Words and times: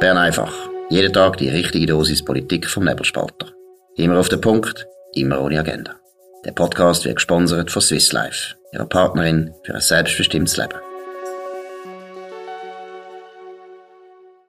Bern 0.00 0.16
einfach. 0.16 0.54
Jeden 0.90 1.12
Tag 1.12 1.38
die 1.38 1.48
richtige 1.48 1.86
Dosis 1.86 2.24
Politik 2.24 2.68
vom 2.68 2.84
Nebelspalter. 2.84 3.52
Immer 3.96 4.20
auf 4.20 4.28
den 4.28 4.40
Punkt, 4.40 4.86
immer 5.12 5.40
ohne 5.40 5.58
Agenda. 5.58 5.96
Der 6.44 6.52
Podcast 6.52 7.04
wird 7.04 7.16
gesponsert 7.16 7.72
von 7.72 7.82
Swiss 7.82 8.12
Life, 8.12 8.54
ihrer 8.72 8.86
Partnerin 8.86 9.52
für 9.64 9.74
ein 9.74 9.80
selbstbestimmtes 9.80 10.56
Leben. 10.56 10.78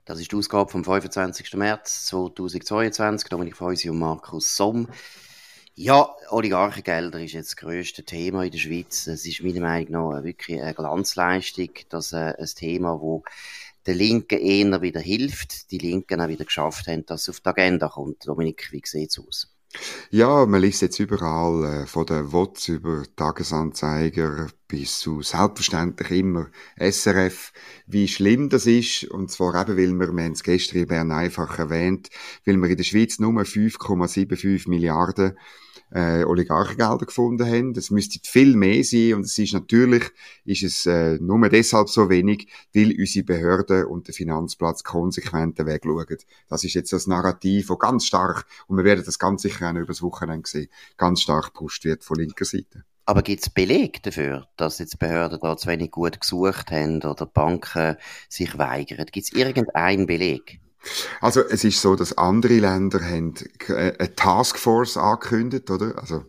Das 0.06 0.20
ist 0.20 0.32
die 0.32 0.36
Ausgabe 0.36 0.70
vom 0.70 0.84
25. 0.84 1.56
März 1.56 2.06
2022. 2.06 3.30
Dominik 3.30 3.58
Feusi 3.58 3.90
und 3.90 3.98
Markus 3.98 4.56
Somm. 4.56 4.88
Ja, 5.74 6.14
Oligarchengelder 6.30 7.22
ist 7.22 7.34
jetzt 7.34 7.52
das 7.52 7.56
grösste 7.56 8.04
Thema 8.04 8.44
in 8.44 8.52
der 8.52 8.60
Schweiz. 8.60 9.08
Es 9.08 9.26
ist 9.26 9.42
meiner 9.42 9.62
Meinung 9.62 10.14
nach 10.14 10.24
wirklich 10.24 10.62
eine 10.62 10.76
Glanzleistung, 10.76 11.70
dass 11.90 12.14
äh, 12.14 12.36
ein 12.38 12.46
Thema, 12.46 13.02
wo 13.02 13.24
der 13.86 13.96
Linken 13.96 14.40
eher 14.40 14.82
wieder 14.82 15.00
hilft, 15.00 15.72
die 15.72 15.78
Linken 15.78 16.22
auch 16.22 16.28
wieder 16.28 16.46
geschafft 16.46 16.88
haben, 16.88 17.06
dass 17.06 17.24
es 17.24 17.30
auf 17.30 17.40
die 17.40 17.50
Agenda 17.50 17.90
kommt. 17.90 18.28
Dominik, 18.28 18.70
wie 18.72 18.82
sieht 18.86 19.12
es 19.12 19.20
aus? 19.20 19.48
Ja, 20.10 20.48
man 20.48 20.62
liest 20.62 20.82
jetzt 20.82 21.00
überall, 21.00 21.84
äh, 21.84 21.86
von 21.86 22.06
der 22.08 22.32
WOTS 22.32 22.70
über 22.70 23.04
Tagesanzeiger 23.16 24.48
bis 24.68 25.00
zu 25.00 25.22
selbstverständlich 25.22 26.10
immer 26.12 26.48
SRF, 26.80 27.54
wie 27.86 28.08
schlimm 28.08 28.50
das 28.50 28.66
ist. 28.66 29.04
Und 29.04 29.30
zwar 29.30 29.68
eben, 29.68 29.78
weil 29.78 29.94
wir, 29.94 30.12
wir 30.12 30.24
haben 30.24 30.32
es 30.32 30.44
gestern 30.44 30.80
in 30.80 30.88
Bern 30.88 31.12
einfach 31.12 31.60
erwähnt, 31.60 32.10
weil 32.46 32.58
wir 32.58 32.70
in 32.70 32.78
der 32.78 32.84
Schweiz 32.84 33.20
nur 33.20 33.32
5,75 33.44 34.68
Milliarden 34.68 35.38
äh, 35.92 36.24
Oligarchengelder 36.24 37.06
gefunden 37.06 37.46
haben. 37.46 37.74
Das 37.74 37.90
müsste 37.90 38.20
viel 38.24 38.56
mehr 38.56 38.84
sein 38.84 39.16
und 39.16 39.26
es 39.26 39.38
ist 39.38 39.54
natürlich, 39.54 40.04
ist 40.46 40.64
es 40.64 40.86
äh, 40.86 41.18
nur 41.20 41.50
deshalb 41.50 41.90
so 41.90 42.10
wenig, 42.10 42.48
weil 42.74 42.96
unsere 42.98 43.26
Behörden 43.26 43.86
und 43.86 44.08
der 44.08 44.14
Finanzplatz 44.14 44.84
konsequent 44.84 45.60
den 45.60 45.66
Weg 45.66 45.84
schauen. 45.84 46.18
Das 46.48 46.64
ist 46.64 46.74
jetzt 46.74 46.94
das 46.94 47.08
Narrativ, 47.08 47.68
das 47.68 47.80
ganz 47.80 48.06
stark, 48.06 48.46
und 48.68 48.78
wir 48.78 48.84
werden 48.84 49.04
das 49.06 49.20
ganz 49.20 49.42
sicher 49.42 49.70
auch 49.70 49.76
über 49.76 49.86
das 49.88 50.02
Wochenende 50.02 50.48
sehen, 50.48 50.70
ganz 50.98 51.22
stark 51.22 51.54
gepusht 51.54 51.86
wird 51.86 52.04
von 52.04 52.18
linker 52.18 52.46
Seite. 52.46 52.84
Aber 53.06 53.24
gibt 53.24 53.42
es 53.42 53.50
Beleg 53.50 54.04
dafür, 54.04 54.48
dass 54.56 54.78
jetzt 54.78 55.00
Behörden 55.00 55.40
da 55.42 55.58
zu 55.58 55.68
wenig 55.68 55.90
gut 55.90 56.22
gesucht 56.22 56.70
haben 56.70 57.02
oder 57.02 57.26
Banken 57.26 57.96
sich 58.30 58.56
weigern? 58.60 59.08
Gibt 59.12 59.26
es 59.26 59.34
irgendeinen 59.34 60.06
Beleg? 60.06 60.62
Also 61.22 61.42
es 61.42 61.64
ist 61.64 61.82
so, 61.82 61.96
dass 61.96 62.18
andere 62.18 62.60
Länder 62.60 63.02
haben 63.02 63.34
eine 63.68 64.16
Taskforce 64.16 64.98
angekündigt, 64.98 65.70
oder? 65.70 65.98
Also 65.98 66.26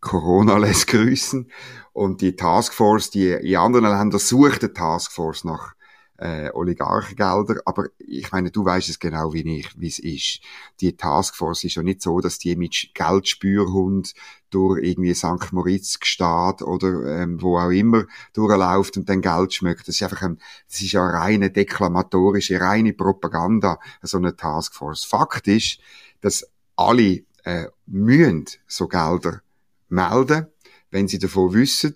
Corona 0.00 0.56
lässt 0.58 0.88
grüßen. 0.88 1.50
Und 1.92 2.20
die 2.20 2.36
Taskforce, 2.36 3.10
die 3.10 3.30
in 3.30 3.56
anderen 3.56 3.84
Ländern 3.86 4.18
sucht 4.18 4.62
eine 4.62 4.72
Taskforce 4.72 5.44
nach 5.44 5.74
äh, 6.18 6.50
Oligarchengelder. 6.52 7.60
Aber 7.64 7.86
ich 7.98 8.30
meine, 8.32 8.50
du 8.50 8.64
weißt 8.64 8.88
es 8.88 8.98
genau 8.98 9.32
wie 9.32 9.58
ich, 9.58 9.78
wie 9.78 9.88
es 9.88 9.98
ist. 9.98 10.40
Die 10.80 10.96
Taskforce 10.96 11.64
ist 11.64 11.74
ja 11.74 11.82
nicht 11.82 12.02
so, 12.02 12.20
dass 12.20 12.38
die 12.38 12.56
mit 12.56 12.90
Geldspürhund 12.94 14.14
durch 14.50 14.82
irgendwie 14.84 15.14
St. 15.14 15.52
Moritz 15.52 15.98
gesteht 15.98 16.62
oder 16.62 17.22
ähm, 17.22 17.42
wo 17.42 17.58
auch 17.58 17.70
immer 17.70 18.04
durchläuft 18.32 18.96
und 18.96 19.08
dann 19.08 19.20
Geld 19.20 19.54
schmeckt. 19.54 19.88
Das 19.88 19.96
ist 19.96 20.02
einfach 20.02 20.22
ein, 20.22 20.38
das 20.68 20.80
ist 20.80 20.92
ja 20.92 21.04
reine 21.04 21.50
deklamatorische, 21.50 22.60
reine 22.60 22.92
Propaganda, 22.92 23.78
so 24.02 24.18
eine 24.18 24.36
Taskforce. 24.36 25.04
Fakt 25.04 25.48
ist, 25.48 25.78
dass 26.20 26.46
alle 26.76 27.24
äh, 27.44 27.66
müssen 27.86 28.46
so 28.66 28.86
Gelder 28.88 29.42
melden, 29.88 30.46
wenn 30.90 31.08
sie 31.08 31.18
davon 31.18 31.52
wissen 31.52 31.94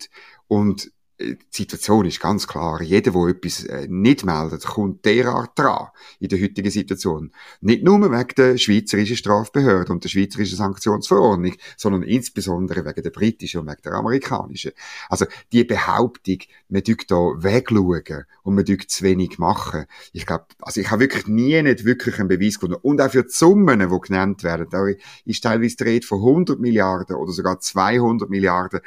und 0.48 0.91
die 1.20 1.36
Situation 1.50 2.06
ist 2.06 2.20
ganz 2.20 2.47
klar. 2.47 2.80
Jeder, 2.80 3.11
der 3.11 3.27
etwas 3.27 3.64
äh, 3.64 3.86
nicht 3.88 4.24
meldet, 4.24 4.64
kommt 4.64 5.05
derart 5.05 5.58
dran 5.58 5.88
in 6.20 6.28
der 6.28 6.41
heutigen 6.41 6.70
Situation. 6.70 7.33
Nicht 7.60 7.83
nur 7.83 8.00
wegen 8.00 8.34
der 8.36 8.56
schweizerischen 8.56 9.16
Strafbehörde 9.16 9.92
und 9.92 10.05
der 10.05 10.08
schweizerischen 10.08 10.56
Sanktionsverordnung, 10.56 11.54
sondern 11.76 12.04
insbesondere 12.04 12.84
wegen 12.84 13.03
der 13.03 13.10
britischen 13.10 13.60
und 13.60 13.66
wegen 13.66 13.82
der 13.82 13.94
amerikanischen. 13.94 14.72
Also 15.09 15.26
die 15.50 15.65
Behauptung, 15.65 16.38
man 16.69 16.82
dürfte 16.82 17.06
da 17.09 17.16
wegschauen 17.16 18.25
und 18.44 18.54
man 18.54 18.64
dürfte 18.64 18.87
zu 18.87 19.04
wenig 19.04 19.38
machen. 19.38 19.87
Ich 20.12 20.25
glaube, 20.25 20.47
also 20.60 20.81
ich 20.81 20.91
habe 20.91 21.00
wirklich 21.00 21.26
nie 21.26 21.60
nicht 21.62 21.84
wirklich 21.84 22.19
einen 22.20 22.28
Beweis 22.28 22.54
gefunden. 22.54 22.81
Und 22.81 23.00
auch 23.00 23.10
für 23.10 23.25
die 23.25 23.31
Summen, 23.31 23.81
die 23.81 24.00
genannt 24.00 24.44
werden, 24.44 24.69
da 24.70 24.87
ist 25.25 25.43
teilweise 25.43 25.76
die 25.76 25.84
Rede 25.84 26.06
von 26.06 26.19
100 26.19 26.60
Milliarden 26.60 27.16
oder 27.16 27.32
sogar 27.32 27.59
200 27.59 28.31
Milliarden. 28.31 28.81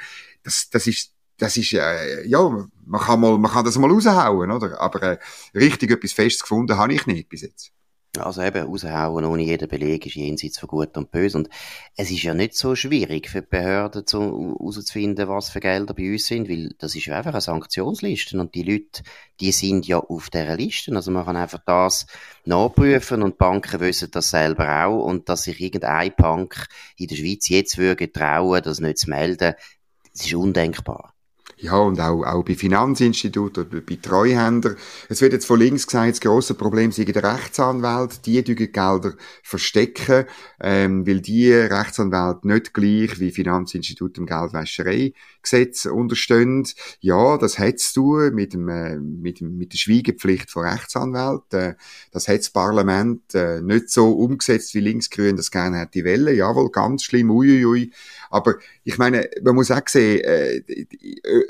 Das, 0.43 0.69
das 0.69 0.87
ist 0.87 1.13
das 1.41 1.57
ist, 1.57 1.73
äh, 1.73 2.27
ja, 2.27 2.39
man 2.85 3.01
kann, 3.01 3.19
mal, 3.19 3.37
man 3.37 3.51
kann 3.51 3.65
das 3.65 3.77
mal 3.77 3.89
raushauen, 3.89 4.51
oder? 4.51 4.79
Aber 4.79 5.01
äh, 5.03 5.17
richtig 5.55 5.91
etwas 5.91 6.13
Festes 6.13 6.43
gefunden 6.43 6.77
habe 6.77 6.93
ich 6.93 7.07
nicht 7.07 7.29
bis 7.29 7.41
jetzt. 7.41 7.71
Also 8.19 8.41
eben, 8.41 8.65
raushauen 8.65 9.23
ohne 9.23 9.43
jeden 9.43 9.69
Beleg 9.69 10.05
ist 10.05 10.15
jenseits 10.15 10.59
von 10.59 10.67
Gut 10.67 10.97
und 10.97 11.11
Böse. 11.11 11.37
Und 11.37 11.49
es 11.95 12.11
ist 12.11 12.23
ja 12.23 12.33
nicht 12.33 12.55
so 12.55 12.75
schwierig 12.75 13.29
für 13.29 13.41
die 13.41 13.47
Behörden 13.47 14.03
herauszufinden, 14.05 15.29
was 15.29 15.49
für 15.49 15.61
Gelder 15.61 15.93
bei 15.93 16.11
uns 16.11 16.27
sind, 16.27 16.49
weil 16.49 16.75
das 16.77 16.93
ist 16.93 17.05
ja 17.05 17.17
einfach 17.17 17.31
eine 17.31 17.41
Sanktionsliste 17.41 18.37
und 18.37 18.53
die 18.53 18.63
Leute, 18.63 19.03
die 19.39 19.53
sind 19.53 19.87
ja 19.87 19.97
auf 19.97 20.29
dieser 20.29 20.57
Liste. 20.57 20.93
Also 20.93 21.09
man 21.09 21.23
kann 21.23 21.37
einfach 21.37 21.61
das 21.65 22.05
nachprüfen 22.43 23.23
und 23.23 23.37
Banken 23.37 23.79
wissen 23.79 24.11
das 24.11 24.29
selber 24.29 24.85
auch 24.85 25.05
und 25.05 25.29
dass 25.29 25.43
sich 25.43 25.61
irgendeine 25.61 26.11
Bank 26.11 26.67
in 26.97 27.07
der 27.07 27.15
Schweiz 27.15 27.47
jetzt 27.47 27.77
würde 27.77 28.11
trauen, 28.11 28.61
das 28.61 28.81
nicht 28.81 28.97
zu 28.97 29.09
melden, 29.09 29.55
das 30.11 30.25
ist 30.25 30.33
undenkbar. 30.33 31.10
Ja, 31.61 31.77
und 31.77 31.99
auch, 31.99 32.23
auch 32.23 32.43
bei 32.43 32.55
Finanzinstituten 32.55 33.67
oder 33.67 33.81
bei 33.81 33.95
Treuhändern. 34.01 34.77
Es 35.09 35.21
wird 35.21 35.33
jetzt 35.33 35.45
von 35.45 35.59
links 35.59 35.85
gesagt, 35.85 36.09
das 36.13 36.19
grosse 36.19 36.55
Problem 36.55 36.91
sind 36.91 37.09
die 37.09 37.19
Rechtsanwälte, 37.19 38.17
die 38.25 38.43
die 38.43 38.55
Gelder 38.55 39.13
verstecken, 39.43 40.25
ähm, 40.59 41.05
weil 41.05 41.21
die 41.21 41.53
Rechtsanwälte 41.53 42.47
nicht 42.47 42.73
gleich 42.73 43.19
wie 43.19 43.29
Finanzinstitute 43.29 44.21
im 44.21 44.25
Geldwäschereigesetz 44.25 45.85
unterstehen. 45.85 46.67
Ja, 46.99 47.37
das 47.37 47.59
hat's 47.59 47.93
du 47.93 48.17
mit 48.31 48.53
dem, 48.53 48.67
äh, 48.67 48.97
mit 48.97 49.39
dem, 49.39 49.55
mit 49.55 49.73
der 49.73 49.77
Schweigepflicht 49.77 50.49
von 50.49 50.65
Rechtsanwälten. 50.65 51.59
Äh, 51.59 51.75
das 52.11 52.27
hat 52.27 52.39
das 52.39 52.49
Parlament 52.49 53.35
äh, 53.35 53.61
nicht 53.61 53.91
so 53.91 54.13
umgesetzt, 54.13 54.73
wie 54.73 54.79
Linksgrün 54.79 55.35
das 55.35 55.51
gerne 55.51 55.77
hätte 55.77 56.03
wollen. 56.05 56.35
Jawohl, 56.35 56.71
ganz 56.71 57.03
schlimm, 57.03 57.29
uiuiui. 57.29 57.91
Aber 58.31 58.55
ich 58.83 58.97
meine, 58.97 59.29
man 59.43 59.53
muss 59.53 59.69
auch 59.69 59.87
sehen, 59.87 60.23
äh, 60.23 60.63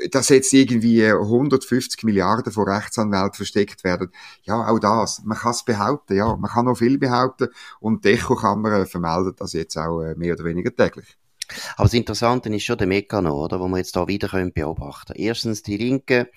dass 0.09 0.29
jetzt 0.29 0.53
irgendwie 0.53 1.05
150 1.05 2.03
Milliarden 2.03 2.51
von 2.51 2.67
Rechtsanwälten 2.67 3.33
versteckt 3.33 3.83
werden. 3.83 4.11
Ja, 4.43 4.67
auch 4.67 4.79
das. 4.79 5.21
Man 5.23 5.37
kann 5.37 5.51
es 5.51 5.63
behaupten, 5.63 6.15
ja. 6.15 6.35
Man 6.35 6.49
kann 6.49 6.65
noch 6.65 6.77
viel 6.77 6.97
behaupten. 6.97 7.49
Und 7.79 8.05
die 8.05 8.13
Echo-Kamera 8.13 8.85
vermeldet 8.85 9.39
das 9.39 9.53
jetzt 9.53 9.77
auch 9.77 10.01
äh, 10.01 10.15
mehr 10.15 10.33
oder 10.33 10.45
weniger 10.45 10.75
täglich. 10.75 11.17
Aber 11.75 11.85
das 11.85 11.93
Interessante 11.93 12.49
ist 12.49 12.63
schon 12.63 12.77
der 12.77 12.87
Mechanismus, 12.87 13.33
oder, 13.33 13.59
wo 13.59 13.67
wir 13.67 13.77
jetzt 13.77 13.95
da 13.95 14.07
wieder 14.07 14.29
beobachten 14.29 15.13
können. 15.13 15.25
Erstens, 15.25 15.61
die 15.61 15.77
Linken 15.77 16.27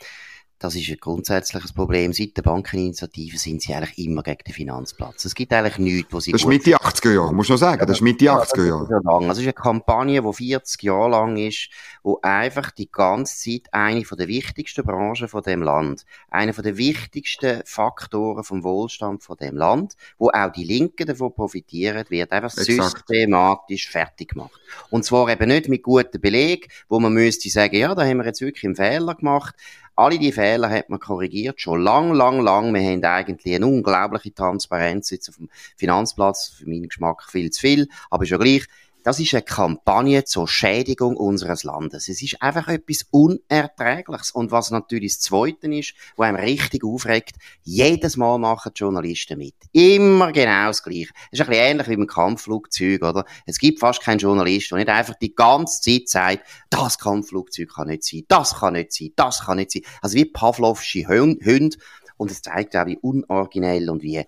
das 0.65 0.75
ist 0.77 0.89
ein 0.89 0.97
grundsätzliches 0.99 1.75
Problem. 1.75 2.15
Seit 2.15 2.39
der 2.39 2.43
Bankeninitiative 2.43 3.37
sind 3.37 3.61
sie 3.61 3.75
eigentlich 3.75 3.99
immer 3.99 4.23
gegen 4.23 4.43
den 4.47 4.55
Finanzplatz. 4.55 5.27
Es 5.27 5.35
gibt 5.35 5.53
eigentlich 5.53 5.77
nichts, 5.77 6.11
wo 6.11 6.21
sie 6.21 6.33
Das 6.33 6.41
ist 6.41 6.47
Mitte 6.47 6.75
80er 6.75 7.13
Jahre, 7.13 7.35
muss 7.35 7.51
man 7.51 7.59
sagen. 7.59 7.87
Das 7.87 7.99
ist 7.99 8.01
Mitte 8.01 8.25
80er 8.25 8.67
Jahre. 8.67 8.89
Ja, 8.91 8.99
das, 9.03 9.21
ist 9.21 9.29
das 9.29 9.39
ist 9.39 9.45
eine 9.45 9.53
Kampagne, 9.53 10.23
die 10.23 10.33
40 10.33 10.83
Jahre 10.83 11.11
lang 11.11 11.37
ist, 11.37 11.69
wo 12.03 12.19
einfach 12.23 12.71
die 12.71 12.91
ganze 12.91 13.37
Zeit 13.37 13.73
eine 13.73 14.03
der 14.03 14.29
wichtigsten 14.29 14.85
Branchen 14.85 15.29
von 15.29 15.43
dem 15.43 15.63
Land, 15.63 16.07
einer 16.31 16.53
der 16.53 16.79
wichtigsten 16.79 17.61
Faktoren 17.67 18.43
vom 18.43 18.65
Wohlstand 18.65 19.23
von 19.23 19.37
dem 19.37 19.59
Land, 19.59 19.97
wo 20.17 20.31
auch 20.31 20.51
die 20.51 20.65
Linken 20.65 21.07
davon 21.07 21.35
profitieren, 21.35 22.07
wird 22.09 22.33
einfach 22.33 22.57
Exakt. 22.57 23.07
systematisch 23.09 23.91
fertig 23.91 24.31
gemacht. 24.31 24.59
Und 24.89 25.05
zwar 25.05 25.29
eben 25.29 25.49
nicht 25.49 25.69
mit 25.69 25.83
guten 25.83 26.21
Belegen, 26.23 26.69
wo 26.89 27.01
man 27.01 27.13
müsste 27.13 27.51
sagen, 27.51 27.77
ja, 27.77 27.95
da 27.95 28.07
haben 28.07 28.17
wir 28.17 28.25
jetzt 28.25 28.41
wirklich 28.41 28.65
einen 28.65 28.77
Fehler 28.77 29.15
gemacht, 29.15 29.57
alle 29.97 30.19
die 30.19 30.33
Fehler 30.33 30.71
hat 30.71 30.91
man 30.91 31.01
korrigiert, 31.01 31.61
schon 31.61 31.81
lang, 31.83 32.13
lang, 32.13 32.41
lang. 32.41 32.75
Wir 32.75 32.83
haben 32.83 33.05
eigentlich 33.05 33.55
eine 33.55 33.67
unglaubliche 33.67 34.35
Transparenz 34.35 35.11
jetzt 35.11 35.29
auf 35.29 35.37
dem 35.37 35.49
Finanzplatz, 35.77 36.49
für 36.59 36.69
meinen 36.69 36.89
Geschmack 36.89 37.23
viel 37.31 37.51
zu 37.51 37.61
viel, 37.61 37.89
aber 38.11 38.27
schon 38.27 38.41
gleich. 38.41 38.67
Das 39.05 39.21
ist 39.21 39.35
eine 39.35 39.43
Kampagne 39.43 40.25
zur 40.25 40.49
Schädigung 40.49 41.19
unseres 41.19 41.63
Landes. 41.63 42.09
Es 42.09 42.23
ist 42.23 42.41
einfach 42.41 42.69
etwas 42.69 43.07
Unerträgliches. 43.11 44.31
Und 44.31 44.51
was 44.51 44.71
natürlich 44.71 45.13
das 45.13 45.21
Zweite 45.21 45.67
ist, 45.75 45.95
was 46.17 46.29
einem 46.29 46.39
richtig 46.39 46.83
aufregt, 46.85 47.37
jedes 47.65 48.17
Mal 48.17 48.39
machen 48.39 48.73
die 48.75 48.79
Journalisten 48.79 49.37
mit. 49.37 49.57
Immer 49.73 50.33
genau 50.33 50.69
das 50.69 50.83
Gleiche. 50.83 51.11
Es 51.31 51.39
ist 51.39 51.41
ein 51.43 51.49
bisschen 51.49 51.65
ähnlich 51.65 51.89
wie 51.89 51.97
beim 51.97 52.07
Kampfflugzeug, 52.07 53.03
oder? 53.03 53.27
Es 53.45 53.59
gibt 53.59 53.79
fast 53.79 54.01
keinen 54.01 54.21
Journalist, 54.21 54.71
der 54.71 54.79
nicht 54.79 54.89
einfach 54.89 55.17
die 55.17 55.35
ganze 55.35 55.83
Zeit 55.83 56.09
sagt, 56.09 56.47
das 56.71 56.99
Kampfflugzeug 56.99 57.75
kann 57.75 57.89
nicht 57.89 58.05
sein, 58.05 58.25
das 58.29 58.55
kann 58.55 58.73
nicht 58.73 58.91
sein, 58.91 59.11
das 59.17 59.45
kann 59.45 59.59
nicht 59.59 59.71
sein. 59.71 59.83
Also 60.01 60.17
wie 60.17 60.25
Pavlovsche 60.25 61.07
Hunde. 61.07 61.77
Und 62.17 62.31
es 62.31 62.41
zeigt 62.41 62.75
auch, 62.75 62.87
wie 62.87 62.97
unoriginell 62.97 63.91
und 63.91 64.03
wie 64.03 64.25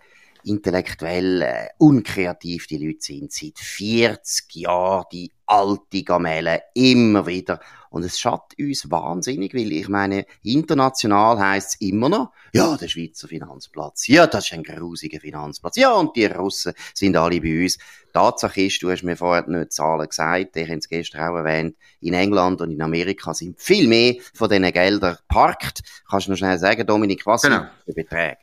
intellektuell 0.47 1.43
äh, 1.43 1.69
unkreativ 1.79 2.67
die 2.67 2.79
Leute 2.79 3.01
sind. 3.01 3.33
Seit 3.33 3.59
40 3.59 4.55
Jahren 4.55 5.05
die 5.13 5.33
alte 5.47 6.03
Gamelle, 6.03 6.63
immer 6.75 7.27
wieder. 7.27 7.61
Und 7.91 8.05
es 8.05 8.19
schadet 8.19 8.59
uns 8.59 8.91
wahnsinnig, 8.91 9.55
weil 9.55 9.73
ich 9.73 9.89
meine, 9.89 10.27
international 10.43 11.39
heißt 11.39 11.75
es 11.75 11.81
immer 11.81 12.09
noch, 12.09 12.33
ja, 12.53 12.77
der 12.77 12.89
Schweizer 12.89 13.29
Finanzplatz, 13.29 14.09
ja, 14.09 14.27
das 14.27 14.47
ist 14.47 14.53
ein 14.53 14.65
grusiger 14.65 15.21
Finanzplatz, 15.21 15.77
ja, 15.77 15.93
und 15.93 16.17
die 16.17 16.27
Russen 16.27 16.75
sind 16.95 17.17
alle 17.17 17.41
bei 17.41 17.63
uns. 17.63 17.79
Tatsache 18.13 18.63
ist, 18.63 18.83
du 18.83 18.91
hast 18.91 19.03
mir 19.03 19.17
vorher 19.17 19.47
nicht 19.49 19.73
Zahlen 19.73 20.09
gesagt, 20.09 20.57
ich 20.57 20.69
habe 20.69 20.79
es 20.79 20.89
gestern 20.89 21.29
auch 21.29 21.37
erwähnt, 21.37 21.77
in 22.01 22.15
England 22.15 22.61
und 22.61 22.71
in 22.71 22.83
Amerika 22.83 23.35
sind 23.35 23.61
viel 23.61 23.89
mehr 23.89 24.17
von 24.35 24.49
diesen 24.49 24.73
Geldern 24.73 25.17
parkt. 25.29 25.83
Kannst 26.11 26.27
du 26.27 26.33
noch 26.33 26.39
schnell 26.39 26.59
sagen, 26.59 26.87
Dominik, 26.87 27.25
was 27.25 27.43
genau. 27.43 27.59
sind 27.59 27.71
die 27.89 27.93
Beträge? 27.93 28.39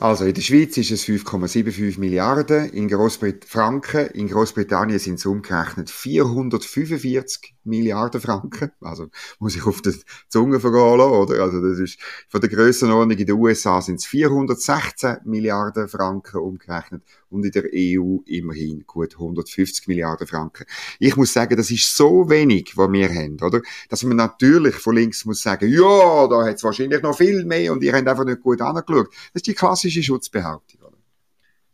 Also 0.00 0.24
in 0.24 0.32
der 0.32 0.40
Schweiz 0.40 0.78
ist 0.78 0.90
es 0.92 1.04
5,75 1.04 2.00
Milliarden, 2.00 2.70
in 2.70 2.88
Großbrit 2.88 3.44
Franken, 3.44 4.06
in 4.06 4.28
Großbritannien 4.28 4.98
sind 4.98 5.16
es 5.16 5.26
umgerechnet 5.26 5.90
445 5.90 7.54
Milliarden 7.64 8.20
Franken. 8.20 8.72
Also 8.80 9.08
muss 9.38 9.56
ich 9.56 9.66
auf 9.66 9.82
die 9.82 9.94
Zunge 10.28 10.60
vergehen 10.60 10.98
lassen, 10.98 11.12
oder? 11.12 11.42
Also 11.42 11.60
das 11.60 11.78
ist 11.78 11.98
von 12.28 12.40
der 12.40 12.50
Grössenordnung 12.50 13.18
in 13.18 13.26
den 13.26 13.36
USA 13.36 13.80
sind 13.80 13.96
es 13.96 14.06
416 14.06 15.18
Milliarden 15.24 15.88
Franken 15.88 16.38
umgerechnet 16.38 17.02
und 17.30 17.44
in 17.44 17.52
der 17.52 17.64
EU 17.74 18.18
immerhin 18.26 18.84
gut 18.86 19.14
150 19.14 19.88
Milliarden 19.88 20.26
Franken. 20.26 20.66
Ich 20.98 21.16
muss 21.16 21.32
sagen, 21.32 21.56
das 21.56 21.70
ist 21.70 21.96
so 21.96 22.28
wenig, 22.28 22.76
was 22.76 22.90
wir 22.90 23.08
haben, 23.08 23.38
oder? 23.42 23.60
Dass 23.88 24.02
man 24.02 24.16
natürlich 24.16 24.76
von 24.76 24.96
links 24.96 25.24
muss 25.24 25.42
sagen, 25.42 25.68
ja, 25.68 26.26
da 26.28 26.44
hat 26.44 26.56
es 26.56 26.64
wahrscheinlich 26.64 27.02
noch 27.02 27.16
viel 27.16 27.44
mehr 27.44 27.72
und 27.72 27.82
ihr 27.82 27.92
habt 27.92 28.08
einfach 28.08 28.24
nicht 28.24 28.40
gut 28.40 28.60
angeschaut. 28.60 29.08
Das 29.32 29.40
ist 29.40 29.46
die 29.46 29.54
klassische 29.54 30.02
Schutzbehauptung. 30.02 30.79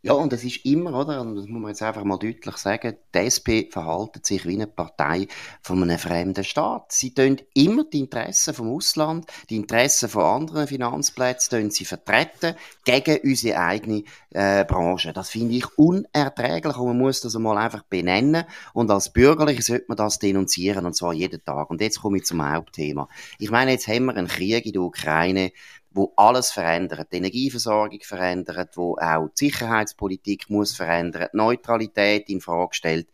Ja, 0.03 0.13
und 0.13 0.31
es 0.31 0.43
ist 0.43 0.63
immer, 0.63 0.93
oder, 0.93 1.21
und 1.21 1.35
das 1.35 1.47
muss 1.47 1.59
man 1.59 1.69
jetzt 1.69 1.81
einfach 1.81 2.03
mal 2.03 2.17
deutlich 2.19 2.57
sagen, 2.57 2.95
die 3.15 3.17
SP 3.17 3.65
verhaltet 3.71 4.27
sich 4.27 4.45
wie 4.45 4.53
eine 4.53 4.67
Partei 4.67 5.27
von 5.61 5.81
einem 5.81 5.97
fremden 5.97 6.43
Staat. 6.43 6.91
Sie 6.91 7.15
tun 7.15 7.37
immer 7.55 7.83
die 7.83 8.01
Interessen 8.01 8.53
vom 8.53 8.69
Ausland, 8.69 9.25
die 9.49 9.55
Interessen 9.55 10.07
von 10.07 10.23
anderen 10.23 10.67
Finanzplätzen 10.67 11.71
sie 11.71 11.83
vertreten 11.83 12.55
gegen 12.85 13.19
unsere 13.23 13.57
eigene 13.59 14.03
äh, 14.29 14.65
Branche. 14.65 15.13
Das 15.13 15.31
finde 15.31 15.55
ich 15.55 15.77
unerträglich 15.77 16.77
und 16.77 16.87
man 16.87 16.97
muss 16.99 17.21
das 17.21 17.35
einmal 17.35 17.57
einfach 17.57 17.83
benennen 17.83 18.45
und 18.73 18.91
als 18.91 19.11
Bürgerliche 19.11 19.63
sollte 19.63 19.85
man 19.87 19.97
das 19.97 20.19
denunzieren 20.19 20.85
und 20.85 20.95
zwar 20.95 21.13
jeden 21.13 21.43
Tag. 21.43 21.71
Und 21.71 21.81
jetzt 21.81 22.01
komme 22.01 22.17
ich 22.17 22.25
zum 22.25 22.47
Hauptthema. 22.47 23.09
Ich 23.39 23.49
meine, 23.49 23.71
jetzt 23.71 23.87
haben 23.87 24.05
wir 24.05 24.15
einen 24.15 24.27
Krieg 24.27 24.65
in 24.67 24.73
der 24.73 24.83
Ukraine, 24.83 25.51
wo 25.97 26.13
alles 26.15 26.51
verändert, 26.51 27.11
die 27.11 27.17
Energieversorgung 27.17 27.99
verändert, 28.01 28.77
wo 28.77 28.97
auch 28.97 29.29
die 29.29 29.47
Sicherheitspolitik 29.47 30.49
muss 30.49 30.75
verändern, 30.75 31.27
die 31.33 31.37
Neutralität 31.37 32.29
in 32.29 32.39
Frage 32.39 32.73
stellt. 32.73 33.07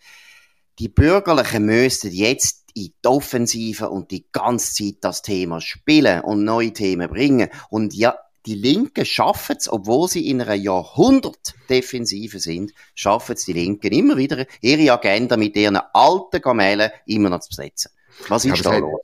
Die 0.79 0.89
Bürgerlichen 0.89 1.65
müssten 1.65 2.11
jetzt 2.11 2.63
in 2.75 2.93
die 3.03 3.07
Offensive 3.07 3.89
und 3.89 4.11
die 4.11 4.25
ganze 4.31 4.73
Zeit 4.73 4.97
das 5.01 5.21
Thema 5.21 5.61
spielen 5.61 6.21
und 6.21 6.43
neue 6.43 6.73
Themen 6.73 7.09
bringen. 7.09 7.49
Und 7.69 7.93
ja, 7.93 8.15
die 8.45 8.55
Linken 8.55 9.05
schaffen 9.05 9.55
es, 9.57 9.71
obwohl 9.71 10.09
sie 10.09 10.29
in 10.29 10.41
einer 10.41 10.55
Jahrhundert-Defensive 10.55 12.39
sind, 12.39 12.73
schaffen 12.93 13.35
es 13.35 13.45
die 13.45 13.53
Linken 13.53 13.93
immer 13.93 14.17
wieder, 14.17 14.45
ihre 14.61 14.91
Agenda 14.91 15.37
mit 15.37 15.55
ihren 15.55 15.77
alten 15.77 16.41
Kamelen 16.41 16.91
immer 17.05 17.29
noch 17.29 17.39
zu 17.39 17.49
besetzen. 17.49 17.91
Was 18.27 18.43
ist 18.45 18.57
ja, 18.57 18.71
da 18.71 18.77
los? 18.79 18.99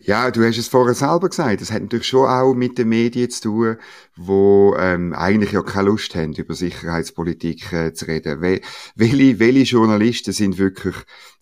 Ja, 0.00 0.30
du 0.30 0.44
hast 0.44 0.58
es 0.58 0.68
vorher 0.68 0.94
selber 0.94 1.28
gesagt. 1.28 1.60
Das 1.60 1.72
hat 1.72 1.82
natürlich 1.82 2.06
schon 2.06 2.28
auch 2.28 2.54
mit 2.54 2.78
den 2.78 2.88
Medien 2.88 3.30
zu 3.30 3.42
tun, 3.42 3.76
wo 4.16 4.74
ähm, 4.78 5.12
eigentlich 5.12 5.52
ja 5.52 5.62
keine 5.62 5.88
Lust 5.88 6.14
haben, 6.14 6.32
über 6.34 6.54
Sicherheitspolitik 6.54 7.72
äh, 7.72 7.92
zu 7.92 8.06
reden. 8.06 8.40
Wel 8.40 8.60
welche, 8.94 9.38
welche 9.38 9.62
Journalisten 9.62 10.32
sind 10.32 10.58
wirklich 10.58 10.94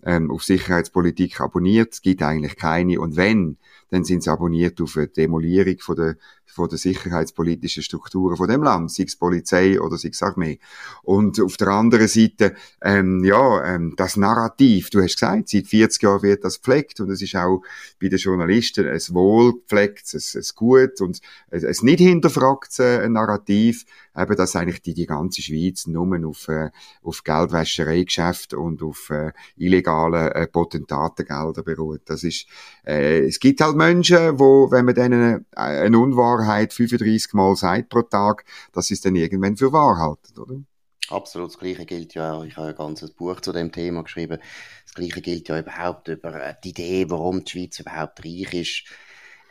ähm, 0.04 0.30
auf 0.30 0.42
Sicherheitspolitik 0.42 1.40
abonniert? 1.40 1.92
Es 1.92 2.02
gibt 2.02 2.22
eigentlich 2.22 2.56
keine. 2.56 2.98
Und 3.00 3.16
wenn, 3.16 3.58
dann 3.90 4.04
sind 4.04 4.22
sie 4.22 4.30
abonniert 4.30 4.80
auf 4.80 4.96
eine 4.96 5.08
Demolierung 5.08 5.78
von 5.78 5.96
der 5.96 6.16
von 6.56 6.68
der 6.68 6.78
sicherheitspolitischen 6.78 7.82
Strukturen 7.82 8.36
von 8.36 8.48
dem 8.48 8.62
Land, 8.62 8.90
sei 8.90 9.04
es 9.04 9.14
Polizei 9.16 9.80
oder 9.80 9.98
sei 9.98 10.08
es 10.08 10.22
Armee. 10.22 10.58
Und 11.02 11.38
auf 11.40 11.56
der 11.56 11.68
anderen 11.68 12.08
Seite, 12.08 12.54
ähm, 12.82 13.22
ja, 13.24 13.64
ähm, 13.64 13.94
das 13.96 14.16
Narrativ, 14.16 14.90
du 14.90 15.02
hast 15.02 15.14
gesagt, 15.14 15.50
seit 15.50 15.66
40 15.66 16.02
Jahren 16.02 16.22
wird 16.22 16.44
das 16.44 16.60
gepflegt 16.60 16.98
und 17.00 17.10
es 17.10 17.22
ist 17.22 17.36
auch 17.36 17.62
bei 18.00 18.08
den 18.08 18.18
Journalisten 18.18 18.88
ein 18.88 19.00
wohlgepflegtes, 19.10 20.34
ein, 20.34 20.40
ein 20.40 20.46
gut 20.56 21.00
und 21.00 21.20
ein, 21.50 21.64
ein 21.64 21.76
nicht 21.82 22.00
hinterfragtes 22.00 22.78
äh, 22.78 23.08
Narrativ, 23.08 23.84
eben, 24.16 24.36
dass 24.36 24.56
eigentlich 24.56 24.82
die, 24.82 24.94
die 24.94 25.06
ganze 25.06 25.42
Schweiz 25.42 25.86
nur 25.86 26.06
auf, 26.26 26.48
äh, 26.48 26.70
auf 27.02 27.22
Geldwäschereigeschäft 27.22 28.54
und 28.54 28.82
auf 28.82 29.10
äh, 29.10 29.32
illegale 29.56 30.34
äh, 30.34 30.46
Potentatengelder 30.46 31.62
beruht. 31.62 32.02
Das 32.06 32.24
ist, 32.24 32.46
äh, 32.86 33.26
es 33.26 33.38
gibt 33.40 33.60
halt 33.60 33.76
Menschen, 33.76 34.38
wo, 34.38 34.70
wenn 34.70 34.86
man 34.86 34.94
denen 34.94 35.46
äh, 35.52 35.58
eine 35.58 35.98
Unwahrheit 35.98 36.45
35 36.46 37.34
Mal 37.34 37.56
sagt 37.56 37.88
pro 37.88 38.02
Tag, 38.02 38.44
dass 38.72 38.86
sie 38.86 38.94
es 38.94 39.00
dann 39.00 39.16
irgendwann 39.16 39.56
für 39.56 39.72
wahr 39.72 39.98
halten, 39.98 40.38
oder? 40.40 40.60
Absolut, 41.08 41.50
das 41.50 41.58
Gleiche 41.58 41.86
gilt 41.86 42.14
ja, 42.14 42.42
ich 42.42 42.56
habe 42.56 42.68
ein 42.68 42.74
ganzes 42.74 43.12
Buch 43.12 43.40
zu 43.40 43.52
dem 43.52 43.70
Thema 43.70 44.02
geschrieben, 44.02 44.40
das 44.84 44.94
Gleiche 44.94 45.20
gilt 45.20 45.48
ja 45.48 45.58
überhaupt 45.58 46.08
über 46.08 46.34
äh, 46.34 46.54
die 46.64 46.70
Idee, 46.70 47.08
warum 47.08 47.44
die 47.44 47.50
Schweiz 47.50 47.78
überhaupt 47.78 48.24
reich 48.24 48.52
ist 48.54 48.84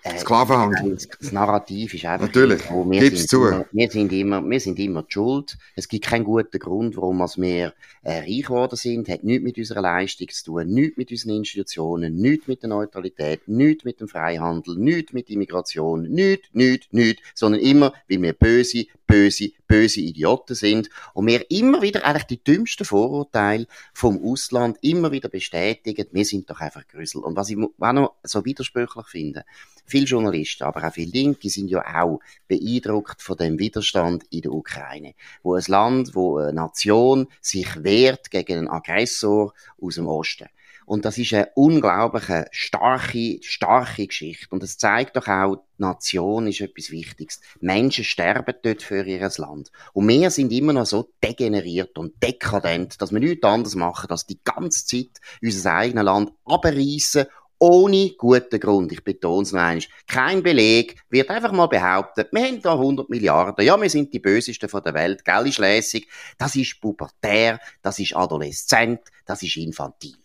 äh, 0.06 0.19
Sklavenhandel. 0.19 0.98
Das 1.19 1.31
Narrativ 1.31 1.94
ist 1.94 2.06
einfach, 2.06 2.28
Natürlich. 2.28 2.62
So, 2.62 2.90
wir, 2.90 3.00
Gib's 3.00 3.19
sind 3.22 3.30
zu. 3.30 3.46
Immer, 3.46 3.66
wir 3.72 3.90
sind 3.90 4.13
immer, 4.13 4.50
wir 4.50 4.60
sind 4.60 4.80
immer 4.80 5.04
die 5.04 5.12
Schuld. 5.12 5.57
Es 5.75 5.88
gibt 5.88 6.06
keinen 6.06 6.24
guten 6.24 6.60
Grund, 6.60 6.96
warum 6.96 7.18
wir 7.18 7.74
äh, 8.04 8.19
reich 8.19 8.44
geworden 8.44 8.75
sind. 8.75 9.10
Hat 9.10 9.24
nichts 9.24 9.44
mit 9.44 9.57
unserer 9.57 9.81
Leistung 9.81 10.30
zu 10.30 10.46
tun, 10.46 10.68
nichts 10.68 10.98
mit 10.98 11.10
unseren 11.12 11.38
Institutionen, 11.38 12.16
nichts 12.16 12.48
mit 12.48 12.62
der 12.62 12.69
Neutralität, 12.69 13.48
nichts 13.48 13.84
mit 13.84 14.00
dem 14.00 14.07
Freihandel, 14.07 14.78
nichts 14.78 15.12
mit 15.12 15.30
Immigration, 15.30 16.04
nichts, 16.04 16.50
nichts, 16.54 16.88
nichts, 16.92 17.24
sondern 17.34 17.62
immer, 17.62 17.92
weil 18.07 18.22
wir 18.22 18.34
böse, 18.34 18.86
böse, 19.07 19.52
böse 19.68 20.02
Idioten 20.02 20.56
sind 20.56 20.90
und 21.13 21.28
wir 21.28 21.50
immer 21.50 21.81
wieder 21.81 22.06
eigentlich 22.06 22.25
die 22.25 22.44
dümmsten 22.44 22.86
Vorurteile 22.86 23.66
vom 23.94 24.24
Ausland 24.24 24.78
immer 24.81 25.12
wieder 25.12 25.30
bestätigen, 25.30 26.06
wir 26.12 26.25
sind 26.25 26.50
doch 26.50 26.60
einfach 26.60 26.88
Grüssel. 26.88 27.22
Und 27.22 27.36
was 27.36 27.50
ich 27.50 27.57
auch 27.57 27.94
noch 27.94 28.13
so 28.24 28.46
widersprüchlich 28.46 29.07
finde, 29.07 29.46
viele 29.86 30.06
Journalisten, 30.06 30.64
aber 30.64 30.88
auch 30.88 30.94
viele 30.94 31.12
Linke 31.12 31.50
sind 31.50 31.70
ja 31.70 31.84
auch 32.02 32.20
beeindruckt 32.48 33.22
von 33.22 33.38
dem 33.38 33.60
Widerstand 33.60 34.24
in 34.30 34.42
der 34.42 34.52
Ukraine, 34.52 35.14
wo 35.44 35.56
ein 35.56 35.64
Land, 35.68 36.16
wo 36.16 36.38
eine 36.38 36.54
Nation 36.54 37.28
sich 37.42 37.84
wehrt 37.84 38.32
gegen 38.32 38.58
einen 38.58 38.68
Aggressor 38.68 39.54
aus 39.80 39.96
dem 39.96 40.08
Osten. 40.08 40.48
Und 40.86 41.04
das 41.04 41.18
ist 41.18 41.34
eine 41.34 41.50
unglaubliche, 41.56 42.48
starke, 42.52 43.40
starke 43.42 44.06
Geschichte. 44.06 44.48
Und 44.52 44.62
es 44.62 44.78
zeigt 44.78 45.16
doch 45.16 45.28
auch, 45.28 45.56
die 45.56 45.82
Nation 45.82 46.48
ist 46.48 46.62
etwas 46.62 46.92
Wichtiges. 46.92 47.42
Menschen 47.60 48.04
sterben 48.04 48.54
dort 48.62 48.84
für 48.84 49.04
ihr 49.04 49.30
Land. 49.38 49.71
Und 49.94 50.07
wir 50.07 50.30
sind 50.30 50.52
immer 50.52 50.74
noch 50.74 50.86
so 50.86 51.09
degeneriert 51.24 51.98
und 51.98 52.21
dekadent, 52.21 53.02
dass 53.02 53.12
wir 53.12 53.19
nichts 53.19 53.44
anderes 53.44 53.76
machen, 53.76 54.12
als 54.12 54.28
die 54.28 54.40
ganze 54.44 54.86
Zeit 54.86 55.19
unser 55.42 55.74
eigenes 55.74 56.04
Land 56.04 56.31
abreißen 56.45 57.26
ohne 57.59 58.12
guten 58.18 58.59
Grund. 58.59 58.92
Ich 58.92 59.04
betone 59.04 59.44
es 59.44 59.52
noch 59.52 59.62
einmal. 59.62 59.85
Kein 60.07 60.44
Beleg 60.44 60.97
wird 61.09 61.30
einfach 61.30 61.52
mal 61.52 61.68
behauptet, 61.68 62.30
wir 62.31 62.44
haben 62.44 62.62
da 62.62 62.74
100 62.74 63.09
Milliarden, 63.09 63.66
ja, 63.66 63.80
wir 63.80 63.90
sind 63.90 64.14
die 64.14 64.19
Bösesten 64.19 64.69
von 64.69 64.83
der 64.83 64.94
Welt, 64.94 65.24
gell, 65.24 65.47
ist 65.47 65.59
lässig. 65.59 66.07
Das 66.38 66.56
ist 66.56 66.80
pubertär, 66.81 67.59
das 67.81 68.00
ist 68.00 68.16
adoleszent, 68.16 69.02
das 69.26 69.44
ist 69.44 69.57
infantil. 69.57 70.16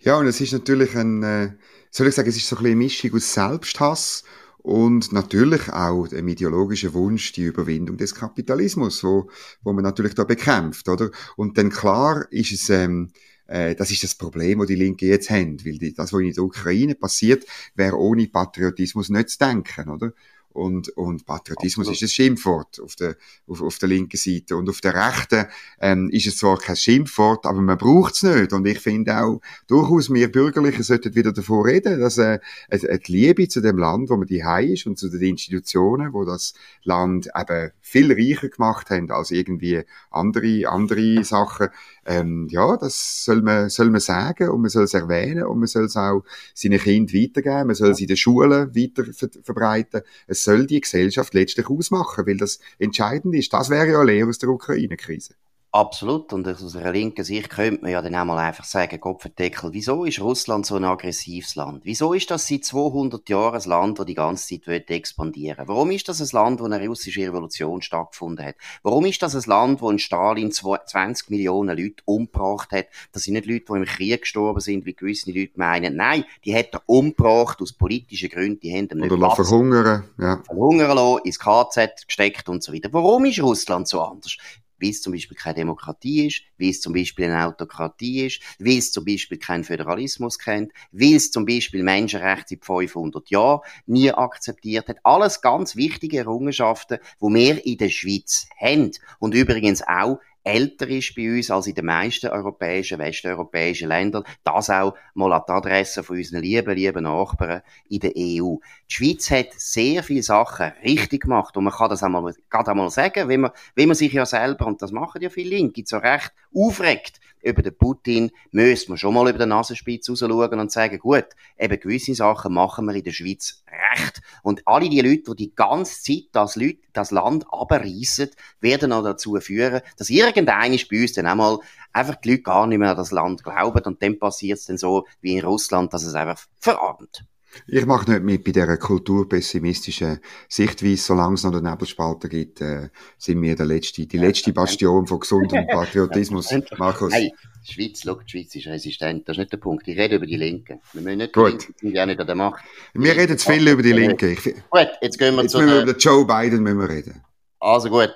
Ja, 0.00 0.16
und 0.16 0.26
es 0.26 0.40
ist 0.40 0.52
natürlich 0.52 0.94
ein, 0.94 1.22
äh, 1.22 1.52
soll 1.90 2.08
ich 2.08 2.14
sagen, 2.14 2.28
es 2.28 2.36
ist 2.36 2.48
so 2.48 2.56
ein 2.56 2.66
eine 2.66 2.76
Mischung 2.76 3.14
aus 3.14 3.34
Selbsthass 3.34 4.22
und 4.58 5.12
natürlich 5.12 5.68
auch 5.72 6.08
dem 6.08 6.28
ideologischen 6.28 6.92
Wunsch, 6.94 7.32
die 7.32 7.44
Überwindung 7.44 7.96
des 7.96 8.14
Kapitalismus, 8.14 9.02
wo, 9.04 9.30
wo 9.62 9.72
man 9.72 9.84
natürlich 9.84 10.14
da 10.14 10.24
bekämpft, 10.24 10.88
oder? 10.88 11.10
Und 11.36 11.58
dann 11.58 11.70
klar 11.70 12.26
ist 12.30 12.52
es, 12.52 12.68
ähm, 12.70 13.12
äh, 13.46 13.74
das 13.74 13.90
ist 13.90 14.02
das 14.02 14.14
Problem, 14.14 14.58
das 14.58 14.68
die 14.68 14.74
Linke 14.74 15.06
jetzt 15.06 15.30
haben, 15.30 15.64
weil 15.64 15.78
die, 15.78 15.94
das, 15.94 16.12
was 16.12 16.20
in 16.20 16.32
der 16.32 16.44
Ukraine 16.44 16.94
passiert, 16.94 17.44
wäre 17.74 17.98
ohne 17.98 18.26
Patriotismus 18.26 19.08
nicht 19.08 19.30
zu 19.30 19.38
denken, 19.38 19.88
oder? 19.88 20.12
Und, 20.56 20.88
und 20.96 21.26
Patriotismus 21.26 21.86
Absolut. 21.86 22.02
ist 22.02 22.02
ein 22.02 22.14
Schimpfwort 22.14 22.80
auf 22.80 22.96
der, 22.96 23.16
auf, 23.46 23.60
auf 23.60 23.78
der 23.78 23.90
linken 23.90 24.16
Seite. 24.16 24.56
Und 24.56 24.70
auf 24.70 24.80
der 24.80 24.94
rechten 24.94 25.44
ähm, 25.80 26.08
ist 26.08 26.26
es 26.26 26.38
zwar 26.38 26.56
kein 26.56 26.76
Schimpfwort, 26.76 27.44
aber 27.44 27.60
man 27.60 27.76
braucht 27.76 28.14
es 28.14 28.22
nicht. 28.22 28.54
Und 28.54 28.66
ich 28.66 28.80
finde 28.80 29.22
auch, 29.22 29.42
durchaus 29.66 30.10
wir 30.10 30.32
Bürgerlichen 30.32 30.82
sollten 30.82 31.14
wieder 31.14 31.32
davon 31.34 31.66
reden, 31.66 32.00
dass 32.00 32.16
äh, 32.16 32.38
eine 32.70 33.00
Liebe 33.04 33.48
zu 33.48 33.60
dem 33.60 33.76
Land, 33.76 34.08
wo 34.08 34.16
man 34.16 34.26
die 34.26 34.42
ist 34.72 34.86
und 34.86 34.98
zu 34.98 35.10
den 35.10 35.20
Institutionen, 35.20 36.14
wo 36.14 36.24
das 36.24 36.54
Land 36.84 37.28
eben 37.36 37.72
viel 37.82 38.10
reicher 38.10 38.48
gemacht 38.48 38.88
haben 38.88 39.10
als 39.10 39.32
irgendwie 39.32 39.82
andere, 40.10 40.70
andere 40.70 41.22
Sachen, 41.22 41.68
ähm, 42.06 42.46
ja, 42.50 42.76
das 42.76 43.24
soll 43.24 43.42
man, 43.42 43.68
soll 43.68 43.90
man 43.90 44.00
sagen 44.00 44.50
und 44.50 44.60
man 44.60 44.70
soll 44.70 44.84
es 44.84 44.94
erwähnen 44.94 45.44
und 45.44 45.58
man 45.58 45.66
soll 45.66 45.86
es 45.86 45.96
auch 45.96 46.22
seinen 46.54 46.78
Kindern 46.78 47.20
weitergeben, 47.20 47.66
man 47.66 47.74
soll 47.74 47.90
es 47.90 48.00
in 48.00 48.06
den 48.06 48.16
Schulen 48.16 48.74
weiter 48.74 49.04
ver 49.12 49.28
verbreiten. 49.42 50.02
Es 50.26 50.44
soll 50.44 50.66
die 50.66 50.80
Gesellschaft 50.80 51.34
letztlich 51.34 51.68
ausmachen, 51.68 52.26
weil 52.26 52.36
das 52.36 52.60
entscheidend 52.78 53.34
ist. 53.34 53.52
Das 53.52 53.70
wäre 53.70 53.90
ja 53.90 54.00
eine 54.00 54.12
Lehre 54.12 54.28
aus 54.28 54.38
der 54.38 54.48
Ukraine-Krise. 54.48 55.34
Absolut. 55.76 56.32
Und 56.32 56.48
aus 56.48 56.74
einer 56.74 56.90
linken 56.90 57.22
Sicht 57.22 57.50
könnte 57.50 57.82
man 57.82 57.90
ja 57.90 58.00
dann 58.00 58.14
auch 58.14 58.24
mal 58.24 58.38
einfach 58.38 58.64
sagen, 58.64 58.98
Kopfendeckel, 58.98 59.74
wieso 59.74 60.06
ist 60.06 60.22
Russland 60.22 60.64
so 60.64 60.76
ein 60.76 60.84
aggressives 60.84 61.54
Land? 61.54 61.82
Wieso 61.84 62.14
ist 62.14 62.30
das 62.30 62.46
seit 62.46 62.64
200 62.64 63.28
Jahren 63.28 63.60
ein 63.60 63.68
Land, 63.68 63.98
das 63.98 64.06
die 64.06 64.14
ganze 64.14 64.58
Zeit 64.58 64.88
expandieren 64.88 65.68
will? 65.68 65.74
Warum 65.74 65.90
ist 65.90 66.08
das 66.08 66.22
ein 66.22 66.28
Land, 66.32 66.60
wo 66.60 66.64
eine 66.64 66.88
russische 66.88 67.20
Revolution 67.20 67.82
stattgefunden 67.82 68.46
hat? 68.46 68.54
Warum 68.84 69.04
ist 69.04 69.20
das 69.20 69.36
ein 69.36 69.42
Land, 69.50 69.82
wo 69.82 69.90
ein 69.90 69.98
Stalin 69.98 70.50
20 70.50 71.28
Millionen 71.28 71.76
Leute 71.76 72.02
umgebracht 72.06 72.70
hat? 72.72 72.86
Das 73.12 73.24
sind 73.24 73.34
nicht 73.34 73.44
Leute, 73.44 73.66
die 73.68 73.76
im 73.76 73.84
Krieg 73.84 74.22
gestorben 74.22 74.60
sind, 74.60 74.86
wie 74.86 74.94
gewisse 74.94 75.30
Leute 75.30 75.52
meinen. 75.56 75.94
Nein, 75.94 76.24
die 76.46 76.56
hat 76.56 76.72
er 76.72 76.80
umgebracht 76.86 77.60
aus 77.60 77.74
politischen 77.74 78.30
Gründen. 78.30 78.60
Die 78.60 78.72
haben 78.72 78.88
ihn 78.90 79.00
nicht 79.00 79.12
Oder 79.12 79.30
verhungern, 79.30 80.04
ja. 80.18 80.42
Verhungern 80.42 80.96
lassen, 80.96 81.20
ins 81.24 81.38
KZ 81.38 82.06
gesteckt 82.06 82.48
und 82.48 82.62
so 82.62 82.72
weiter. 82.72 82.88
Warum 82.92 83.26
ist 83.26 83.42
Russland 83.42 83.88
so 83.88 84.00
anders? 84.00 84.38
Wie 84.78 84.90
es 84.90 85.02
zum 85.02 85.12
Beispiel 85.12 85.36
keine 85.36 85.56
Demokratie 85.56 86.26
ist, 86.26 86.42
wie 86.56 86.70
es 86.70 86.80
zum 86.80 86.92
Beispiel 86.92 87.26
eine 87.26 87.46
Autokratie 87.46 88.26
ist, 88.26 88.40
wie 88.58 88.78
es 88.78 88.92
zum 88.92 89.04
Beispiel 89.04 89.38
keinen 89.38 89.64
Föderalismus 89.64 90.38
kennt, 90.38 90.72
wie 90.92 91.14
es 91.14 91.30
zum 91.30 91.46
Beispiel 91.46 91.82
Menschenrechte 91.82 92.56
seit 92.56 92.64
500 92.64 93.30
Jahren 93.30 93.60
nie 93.86 94.10
akzeptiert 94.10 94.88
hat. 94.88 94.98
Alles 95.02 95.40
ganz 95.40 95.76
wichtige 95.76 96.18
Errungenschaften, 96.18 96.98
wo 97.18 97.32
wir 97.32 97.64
in 97.64 97.78
der 97.78 97.88
Schweiz 97.90 98.46
haben. 98.60 98.92
Und 99.18 99.34
übrigens 99.34 99.82
auch 99.82 100.18
älter 100.46 100.88
ist 100.88 101.14
bei 101.16 101.36
uns 101.36 101.50
als 101.50 101.66
in 101.66 101.74
den 101.74 101.86
meisten 101.86 102.28
europäischen, 102.28 102.98
westeuropäischen 102.98 103.88
Ländern. 103.88 104.22
Das 104.44 104.70
auch 104.70 104.94
mal 105.14 105.32
an 105.32 105.42
die 105.46 105.52
Adresse 105.52 106.02
von 106.04 106.16
unseren 106.16 106.42
lieben, 106.42 106.74
lieben 106.74 107.02
Nachbarn 107.02 107.62
in 107.88 108.00
der 108.00 108.12
EU. 108.16 108.56
Die 108.88 108.94
Schweiz 108.94 109.30
hat 109.30 109.52
sehr 109.56 110.02
viele 110.04 110.22
Sachen 110.22 110.72
richtig 110.84 111.22
gemacht 111.22 111.56
und 111.56 111.64
man 111.64 111.72
kann 111.72 111.90
das 111.90 112.02
einmal, 112.02 112.32
gerade 112.48 112.70
einmal 112.70 112.90
sagen, 112.90 113.28
wenn 113.28 113.40
man, 113.40 113.50
wenn 113.74 113.88
man 113.88 113.96
sich 113.96 114.12
ja 114.12 114.24
selber, 114.24 114.66
und 114.66 114.80
das 114.80 114.92
machen 114.92 115.20
ja 115.20 115.30
viele 115.30 115.56
Linke, 115.56 115.82
so 115.84 115.98
recht 115.98 116.32
aufregt 116.54 117.20
über 117.46 117.62
den 117.62 117.76
Putin, 117.76 118.30
müsste 118.50 118.90
man 118.90 118.98
schon 118.98 119.14
mal 119.14 119.28
über 119.28 119.38
den 119.38 119.50
Nasenspitz 119.50 120.10
rausschauen 120.10 120.58
und 120.58 120.72
sagen, 120.72 120.98
gut, 120.98 121.26
eben 121.58 121.80
gewisse 121.80 122.14
Sachen 122.14 122.52
machen 122.52 122.86
wir 122.86 122.94
in 122.94 123.04
der 123.04 123.12
Schweiz 123.12 123.62
recht. 123.70 124.20
Und 124.42 124.66
alle 124.66 124.88
die 124.88 125.00
Leute, 125.00 125.34
die 125.36 125.46
die 125.48 125.54
ganze 125.54 126.02
Zeit 126.02 126.24
das, 126.32 126.56
Leute, 126.56 126.80
das 126.92 127.12
Land 127.12 127.46
abreißen, 127.50 128.30
werden 128.60 128.92
auch 128.92 129.04
dazu 129.04 129.38
führen, 129.40 129.80
dass 129.96 130.10
irgendeiner 130.10 130.76
bei 130.90 131.00
uns 131.02 131.12
dann 131.12 131.26
einmal 131.26 131.58
einfach 131.92 132.16
die 132.16 132.30
Leute 132.30 132.42
gar 132.42 132.66
nicht 132.66 132.78
mehr 132.78 132.90
an 132.90 132.96
das 132.96 133.12
Land 133.12 133.44
glauben 133.44 133.84
und 133.84 134.02
dann 134.02 134.18
passiert 134.18 134.58
es 134.58 134.66
dann 134.66 134.78
so 134.78 135.06
wie 135.20 135.36
in 135.36 135.44
Russland, 135.44 135.94
dass 135.94 136.04
es 136.04 136.14
einfach 136.14 136.44
verarmt. 136.58 137.24
Ich 137.66 137.86
mache 137.86 138.10
nicht 138.10 138.22
mit 138.22 138.44
bei 138.44 138.52
dieser 138.52 138.76
kulturpessimistischen 138.76 140.20
Sichtweise. 140.48 141.02
Solange 141.02 141.34
es 141.34 141.44
noch 141.44 141.52
den 141.52 141.64
Nebelspalter 141.64 142.28
gibt, 142.28 142.60
äh, 142.60 142.88
sind 143.18 143.42
wir 143.42 143.56
der 143.56 143.66
letzte, 143.66 144.06
die 144.06 144.18
letzte 144.18 144.52
Bastion 144.52 145.06
von 145.06 145.20
gesundem 145.20 145.66
Patriotismus. 145.70 146.54
Markus. 146.78 147.12
Hey, 147.12 147.32
die 147.66 147.72
Schweiz, 147.72 148.02
schau, 148.04 148.14
die 148.14 148.30
Schweiz 148.30 148.54
ist 148.54 148.66
resistent. 148.66 149.28
Das 149.28 149.34
ist 149.34 149.38
nicht 149.38 149.52
der 149.52 149.58
Punkt. 149.58 149.86
Ich 149.88 149.98
rede 149.98 150.16
über 150.16 150.26
die 150.26 150.36
Linken. 150.36 150.80
Wir 150.92 151.02
müssen 151.02 151.18
nicht 151.18 151.32
Gut. 151.32 151.48
Linken 151.48 151.74
sind 151.80 151.94
ja 151.94 152.06
nicht 152.06 152.20
an 152.20 152.26
der 152.26 152.36
Macht. 152.36 152.64
Wir 152.94 153.16
reden 153.16 153.38
zu 153.38 153.50
viel 153.50 153.66
über 153.68 153.82
die 153.82 153.92
Linken. 153.92 154.32
Ich, 154.32 154.42
gut, 154.42 154.88
jetzt 155.00 155.18
gehen 155.18 155.34
wir 155.34 155.42
jetzt 155.42 155.52
zu 155.52 155.58
müssen 155.60 155.74
wir 155.74 155.82
über 155.82 155.96
Joe 155.96 156.26
Biden 156.26 156.62
müssen 156.62 156.78
wir 156.78 156.88
reden. 156.88 157.22
Also 157.58 157.88
gut, 157.88 158.14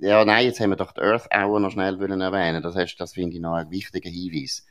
ja, 0.00 0.24
nein, 0.24 0.46
jetzt 0.46 0.60
haben 0.60 0.70
wir 0.70 0.76
doch 0.76 0.92
die 0.92 1.00
Earth 1.00 1.28
Hour 1.34 1.58
noch 1.58 1.70
schnell 1.70 1.98
erwähnen. 2.00 2.62
Das, 2.62 2.76
heißt, 2.76 2.94
das 2.98 3.14
finde 3.14 3.36
ich 3.36 3.42
noch 3.42 3.54
ein 3.54 3.70
wichtiger 3.70 4.10
Hinweis. 4.10 4.64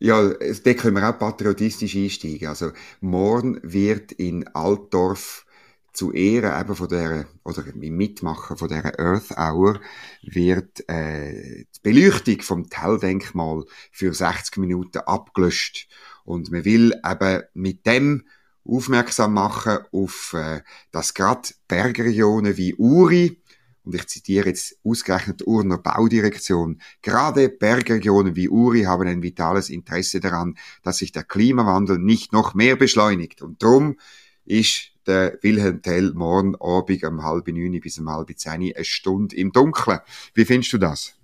Ja, 0.00 0.28
da 0.28 0.74
können 0.74 0.96
wir 0.96 1.08
auch 1.08 1.18
patriotisch 1.18 1.96
einsteigen. 1.96 2.48
Also, 2.48 2.70
morgen 3.00 3.58
wird 3.62 4.12
in 4.12 4.46
Altdorf 4.48 5.44
zu 5.92 6.12
Ehren 6.12 6.60
eben 6.60 6.76
von 6.76 6.88
der, 6.88 7.26
oder 7.44 7.66
im 7.66 7.96
Mitmachen 7.96 8.56
von 8.56 8.68
der 8.68 9.00
Earth 9.00 9.36
Hour, 9.36 9.80
wird 10.22 10.88
äh, 10.88 11.64
die 11.64 11.80
Beleuchtung 11.82 12.40
vom 12.42 12.70
Telldenkmal 12.70 13.64
für 13.90 14.14
60 14.14 14.58
Minuten 14.58 14.98
abgelöscht. 14.98 15.88
Und 16.24 16.52
man 16.52 16.64
will 16.64 16.92
eben 17.04 17.42
mit 17.54 17.84
dem 17.84 18.24
aufmerksam 18.64 19.34
machen 19.34 19.78
auf, 19.90 20.34
äh, 20.34 20.60
dass 20.92 21.14
gerade 21.14 21.48
Bergregionen 21.66 22.56
wie 22.56 22.76
Uri, 22.76 23.42
und 23.88 23.94
ich 23.94 24.06
zitiere 24.06 24.48
jetzt 24.48 24.76
ausgerechnet 24.84 25.46
Urner 25.46 25.78
Baudirektion, 25.78 26.78
gerade 27.00 27.48
Bergregionen 27.48 28.36
wie 28.36 28.50
Uri 28.50 28.82
haben 28.82 29.08
ein 29.08 29.22
vitales 29.22 29.70
Interesse 29.70 30.20
daran, 30.20 30.58
dass 30.82 30.98
sich 30.98 31.10
der 31.10 31.24
Klimawandel 31.24 31.98
nicht 31.98 32.34
noch 32.34 32.52
mehr 32.52 32.76
beschleunigt. 32.76 33.40
Und 33.40 33.62
drum 33.62 33.98
ist 34.44 34.90
der 35.06 35.38
Wilhelm 35.40 35.80
Tell 35.80 36.12
morgen 36.12 36.54
Abend 36.56 37.02
um 37.02 37.22
halb 37.22 37.48
neun 37.48 37.80
bis 37.80 37.98
um 37.98 38.10
halb 38.10 38.30
zehn 38.36 38.74
eine 38.76 38.84
Stunde 38.84 39.34
im 39.36 39.52
Dunkeln. 39.52 40.00
Wie 40.34 40.44
findest 40.44 40.74
du 40.74 40.78
das? 40.78 41.17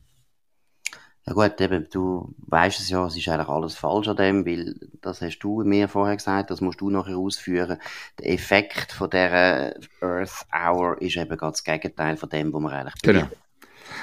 Ja 1.27 1.33
gut, 1.33 1.59
eben, 1.61 1.87
du 1.91 2.35
weißt 2.49 2.81
es 2.81 2.91
ja, 2.91 3.07
es 3.07 3.17
ist 3.17 3.29
eigentlich 3.29 3.49
alles 3.49 3.75
falsch 3.75 4.09
an 4.09 4.17
dem, 4.17 4.45
weil 4.45 4.75
das 5.01 5.23
hast 5.23 5.39
du 5.39 5.63
mir 5.65 5.89
vorher 5.89 6.17
gesagt, 6.17 6.51
das 6.51 6.61
musst 6.61 6.83
du 6.83 6.91
nachher 6.91 7.17
ausführen. 7.17 7.79
Der 8.19 8.31
Effekt 8.31 8.93
von 8.93 9.09
der 9.09 9.75
Earth 10.01 10.47
Hour 10.53 11.01
ist 11.01 11.17
eben 11.17 11.37
ganz 11.39 11.63
das 11.63 11.65
Gegenteil 11.65 12.19
von 12.19 12.29
dem, 12.29 12.53
was 12.53 12.61
wir 12.61 12.73
eigentlich 12.73 12.95
Genau. 13.03 13.29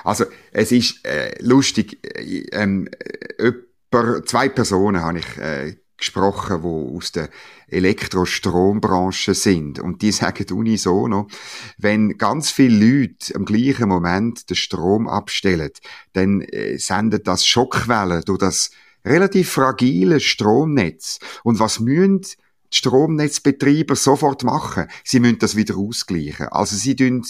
Also 0.04 0.26
es 0.52 0.72
ist 0.72 1.06
äh, 1.06 1.36
lustig, 1.42 2.00
äh, 2.04 2.46
ähm, 2.54 2.90
äh, 3.38 3.52
zwei 4.26 4.50
Personen 4.50 5.02
habe 5.02 5.20
ich 5.20 5.38
äh, 5.38 5.76
gesprochen, 6.02 6.62
die 6.62 6.98
aus 6.98 7.12
der 7.14 7.30
Elektrostrombranche 7.68 9.34
sind. 9.34 9.80
Und 9.80 10.02
die 10.02 10.12
sagen 10.12 10.46
unisono, 10.52 11.28
wenn 11.78 12.18
ganz 12.18 12.52
viele 12.52 12.86
Leute 12.86 13.34
am 13.36 13.46
gleichen 13.46 13.88
Moment 13.88 14.50
den 14.50 14.58
Strom 14.58 15.08
abstellen, 15.08 15.72
dann 16.14 16.42
äh, 16.42 16.78
sendet 16.78 17.28
das 17.28 17.46
Schockwellen 17.46 18.24
durch 18.26 18.40
das 18.40 18.72
relativ 19.06 19.52
fragile 19.52 20.20
Stromnetz. 20.20 21.20
Und 21.44 21.60
was 21.60 21.80
müssen 21.80 22.26
Stromnetzbetreiber 22.72 23.96
sofort 23.96 24.44
machen? 24.44 24.88
Sie 25.04 25.20
müssen 25.20 25.40
das 25.40 25.56
wieder 25.56 25.78
ausgleichen. 25.78 26.48
Also 26.48 26.76
sie 26.76 26.96
tun 26.96 27.24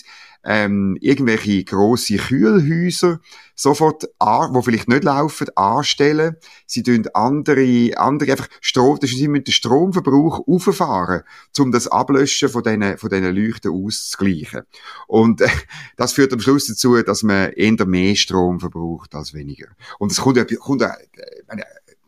ähm, 0.44 0.98
irgendwelche 1.02 1.64
grosse 1.64 2.18
Kühlhäuser 2.18 3.20
sofort 3.56 4.06
an, 4.18 4.54
wo 4.54 4.62
vielleicht 4.62 4.88
nicht 4.88 5.04
laufen, 5.04 5.48
anstellen. 5.56 6.36
Sie 6.66 6.82
tun 6.82 7.08
andere, 7.14 7.92
andere 7.98 8.32
einfach 8.32 8.48
Strom, 8.60 8.98
das 9.00 9.12
ist, 9.12 9.18
sie 9.18 9.28
müssen 9.28 9.44
den 9.44 9.54
Stromverbrauch 9.54 10.48
auffahren, 10.48 11.22
um 11.60 11.72
das 11.72 11.88
Ablöschen 11.88 12.50
von 12.50 12.64
diesen, 12.64 12.98
von 12.98 13.10
diesen 13.10 13.36
Leuchten 13.36 13.72
auszugleichen. 13.72 14.64
Und 15.08 15.42
äh, 15.42 15.50
das 15.96 16.14
führt 16.14 16.34
am 16.34 16.40
Schluss 16.40 16.68
dazu, 16.68 17.00
dass 17.02 17.24
man 17.24 17.52
eher 17.52 17.86
mehr 17.86 18.16
Strom 18.16 18.60
verbraucht 18.60 19.14
als 19.14 19.34
weniger. 19.34 19.68
Und 20.00 20.12
es 20.12 20.22
kommt, 20.22 20.40
kommt 20.60 20.82
äh, 20.82 20.90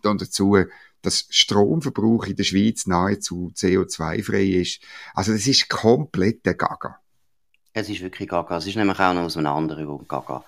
dann 0.02 0.18
dazu, 0.18 0.58
dass 1.04 1.28
Stromverbrauch 1.30 2.26
in 2.26 2.36
der 2.36 2.44
Schweiz 2.44 2.88
nahezu 2.88 3.52
CO2-frei 3.56 4.44
ist. 4.44 4.82
Also 5.14 5.34
das 5.34 5.46
ist 5.46 5.70
komplett 5.70 6.46
der 6.46 6.56
Gaga. 6.56 6.98
Es 7.74 7.90
ist 7.90 8.02
wirklich 8.02 8.30
Gaga. 8.30 8.58
Es 8.58 8.68
ist 8.68 8.76
nämlich 8.76 9.00
auch 9.00 9.14
noch 9.14 9.24
aus 9.24 9.38
einem 9.38 9.48
anderen 9.48 9.86
Grund 9.86 10.10
Gaga. 10.10 10.44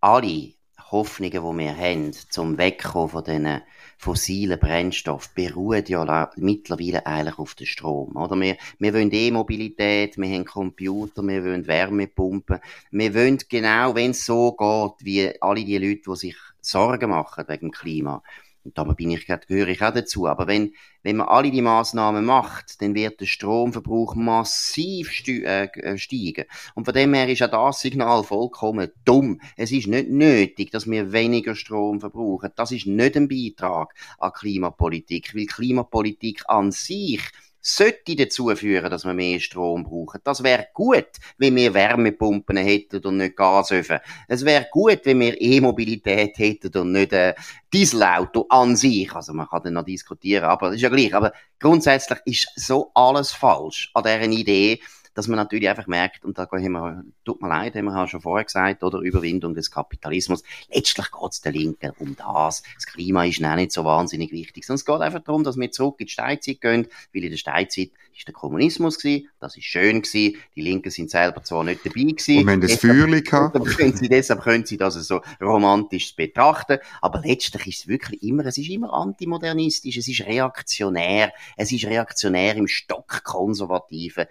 Alle 0.00 0.52
Hoffnungen, 0.90 1.32
die 1.32 1.64
wir 1.64 1.76
haben, 1.76 2.12
zum 2.12 2.58
Wegkommen 2.58 3.08
von 3.08 3.24
diesen 3.24 3.62
fossilen 3.96 4.58
Brennstoffen, 4.58 5.30
beruhen 5.34 5.84
ja 5.86 6.30
mittlerweile 6.36 7.06
eigentlich 7.06 7.38
auf 7.38 7.54
dem 7.54 7.66
Strom. 7.66 8.16
Oder? 8.16 8.38
Wir, 8.38 8.56
wir 8.78 8.92
wollen 8.92 9.12
E-Mobilität, 9.12 10.18
wir 10.18 10.28
haben 10.28 10.44
Computer, 10.44 11.22
wir 11.22 11.44
wollen 11.44 11.66
Wärmepumpen. 11.66 12.58
Wir 12.90 13.14
wollen 13.14 13.38
genau, 13.48 13.94
wenn 13.94 14.10
es 14.10 14.26
so 14.26 14.52
geht, 14.52 15.06
wie 15.06 15.40
alle 15.40 15.64
die 15.64 15.78
Leute, 15.78 16.02
die 16.10 16.16
sich 16.16 16.36
Sorgen 16.60 17.10
machen 17.10 17.44
wegen 17.48 17.68
dem 17.68 17.70
Klima, 17.70 18.22
da 18.64 18.84
bin 18.84 19.10
ich, 19.10 19.26
gehöre 19.26 19.68
ich 19.68 19.82
auch 19.82 19.92
dazu. 19.92 20.26
Aber 20.26 20.46
wenn, 20.46 20.74
wenn 21.02 21.16
man 21.16 21.28
alle 21.28 21.50
die 21.50 21.62
Maßnahmen 21.62 22.24
macht, 22.24 22.80
dann 22.80 22.94
wird 22.94 23.20
der 23.20 23.26
Stromverbrauch 23.26 24.14
massiv 24.14 25.10
äh, 25.26 25.64
äh, 25.64 25.98
steigen. 25.98 26.44
Und 26.74 26.84
von 26.84 26.94
dem 26.94 27.14
her 27.14 27.28
ist 27.28 27.42
auch 27.42 27.50
das 27.50 27.80
Signal 27.80 28.22
vollkommen 28.24 28.90
dumm. 29.04 29.40
Es 29.56 29.72
ist 29.72 29.88
nicht 29.88 30.10
nötig, 30.10 30.70
dass 30.70 30.88
wir 30.88 31.12
weniger 31.12 31.54
Strom 31.54 32.00
verbrauchen. 32.00 32.50
Das 32.56 32.70
ist 32.70 32.86
nicht 32.86 33.16
ein 33.16 33.28
Beitrag 33.28 33.94
an 34.18 34.32
Klimapolitik, 34.32 35.34
weil 35.34 35.46
Klimapolitik 35.46 36.42
an 36.46 36.70
sich 36.72 37.20
sollte 37.62 38.16
dazu 38.16 38.54
führen, 38.56 38.90
dass 38.90 39.04
wir 39.04 39.14
mehr 39.14 39.38
Strom 39.38 39.84
brauchen. 39.84 40.20
Das 40.24 40.42
wäre 40.42 40.66
gut, 40.74 41.06
wenn 41.38 41.54
wir 41.54 41.72
Wärmepumpen 41.72 42.56
hätten 42.56 43.04
und 43.06 43.18
nicht 43.18 43.36
Gasöfen. 43.36 44.00
Es 44.26 44.44
wäre 44.44 44.66
gut, 44.70 45.00
wenn 45.04 45.20
wir 45.20 45.40
E-Mobilität 45.40 46.36
hätten 46.38 46.76
und 46.76 46.92
nicht 46.92 47.14
ein 47.14 47.34
Dieselauto 47.72 48.46
an 48.48 48.76
sich. 48.76 49.14
Also 49.14 49.32
man 49.32 49.48
kann 49.48 49.62
dann 49.62 49.74
noch 49.74 49.84
diskutieren, 49.84 50.44
aber 50.44 50.66
das 50.66 50.76
ist 50.76 50.82
ja 50.82 50.88
gleich. 50.88 51.14
Aber 51.14 51.32
grundsätzlich 51.60 52.18
ist 52.24 52.48
so 52.56 52.90
alles 52.94 53.30
falsch 53.30 53.90
an 53.94 54.02
deren 54.02 54.32
Idee, 54.32 54.80
dass 55.14 55.28
man 55.28 55.36
natürlich 55.36 55.68
einfach 55.68 55.86
merkt, 55.86 56.24
und 56.24 56.38
da 56.38 56.48
haben 56.50 56.72
wir, 56.72 57.04
tut 57.24 57.42
mir 57.42 57.48
leid, 57.48 57.74
haben 57.74 57.84
wir 57.86 58.08
schon 58.08 58.20
vorher 58.20 58.44
gesagt, 58.44 58.82
oder 58.82 58.98
Überwindung 59.00 59.54
des 59.54 59.70
Kapitalismus. 59.70 60.42
Letztlich 60.72 61.10
geht 61.10 61.30
es 61.30 61.40
der 61.40 61.52
Linken 61.52 61.92
um 61.98 62.16
das. 62.16 62.62
Das 62.74 62.86
Klima 62.86 63.24
ist 63.24 63.44
auch 63.44 63.54
nicht 63.56 63.72
so 63.72 63.84
wahnsinnig 63.84 64.32
wichtig, 64.32 64.64
sondern 64.64 64.76
es 64.76 64.84
geht 64.84 65.00
einfach 65.00 65.22
darum, 65.22 65.44
dass 65.44 65.56
wir 65.56 65.70
zurück 65.70 65.96
in 65.98 66.06
die 66.06 66.12
Steinzeit 66.12 66.60
gehen, 66.60 66.86
weil 67.12 67.24
in 67.24 67.30
der 67.30 67.36
Steinzeit 67.36 67.90
ist 68.16 68.26
der 68.26 68.34
Kommunismus 68.34 68.98
gewesen, 68.98 69.28
das 69.40 69.56
ist 69.56 69.64
schön 69.64 70.02
gewesen, 70.02 70.36
die 70.54 70.60
Linken 70.60 70.90
sind 70.90 71.10
selber 71.10 71.42
zwar 71.42 71.64
nicht 71.64 71.84
dabei 71.84 72.02
gewesen. 72.02 72.38
Und 72.38 72.46
wir 72.46 72.52
haben 72.52 72.60
das 72.60 72.80
gehabt. 73.24 73.66
Können 73.76 73.96
sie, 73.96 74.08
deshalb 74.08 74.42
können 74.42 74.66
sie 74.66 74.76
das 74.76 74.94
so 74.94 75.20
romantisch 75.40 76.14
betrachten, 76.14 76.78
aber 77.00 77.22
letztlich 77.24 77.66
ist 77.66 77.78
es 77.80 77.88
wirklich 77.88 78.22
immer, 78.22 78.44
es 78.46 78.58
ist 78.58 78.68
immer 78.68 78.92
antimodernistisch, 78.92 79.96
es 79.96 80.08
ist 80.08 80.26
reaktionär, 80.26 81.32
es 81.56 81.72
ist 81.72 81.84
reaktionär 81.86 82.56
im 82.56 82.68
stockkonservativen 82.68 84.26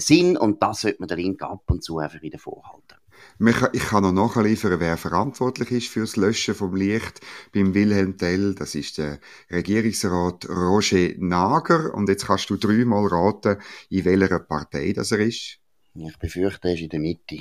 Sinn 0.00 0.36
und 0.36 0.62
das 0.62 0.82
sollte 0.82 1.00
man 1.00 1.08
der 1.08 1.16
Linken 1.16 1.44
ab 1.44 1.64
und 1.66 1.82
zu 1.82 1.98
einfach 1.98 2.22
wieder 2.22 2.38
vorhalten. 2.38 2.96
Ich 3.72 3.82
kann 3.84 4.02
noch 4.02 4.12
nachliefern, 4.12 4.78
wer 4.78 4.96
verantwortlich 4.96 5.70
ist 5.70 5.88
für 5.88 6.00
das 6.00 6.16
Löschen 6.16 6.54
vom 6.54 6.74
Licht 6.76 7.20
beim 7.52 7.74
Wilhelm 7.74 8.16
Tell. 8.16 8.54
Das 8.54 8.74
ist 8.74 8.98
der 8.98 9.18
Regierungsrat 9.50 10.48
Roger 10.48 11.10
Nager. 11.18 11.94
Und 11.94 12.08
jetzt 12.08 12.26
kannst 12.26 12.50
du 12.50 12.56
dreimal 12.56 13.06
raten, 13.06 13.58
in 13.90 14.04
welcher 14.04 14.38
Partei 14.38 14.92
das 14.92 15.12
er 15.12 15.20
ist. 15.20 15.58
Ich 15.94 16.18
befürchte, 16.18 16.68
er 16.68 16.74
ist 16.74 16.80
in 16.82 16.88
der 16.88 17.00
Mitte. 17.00 17.38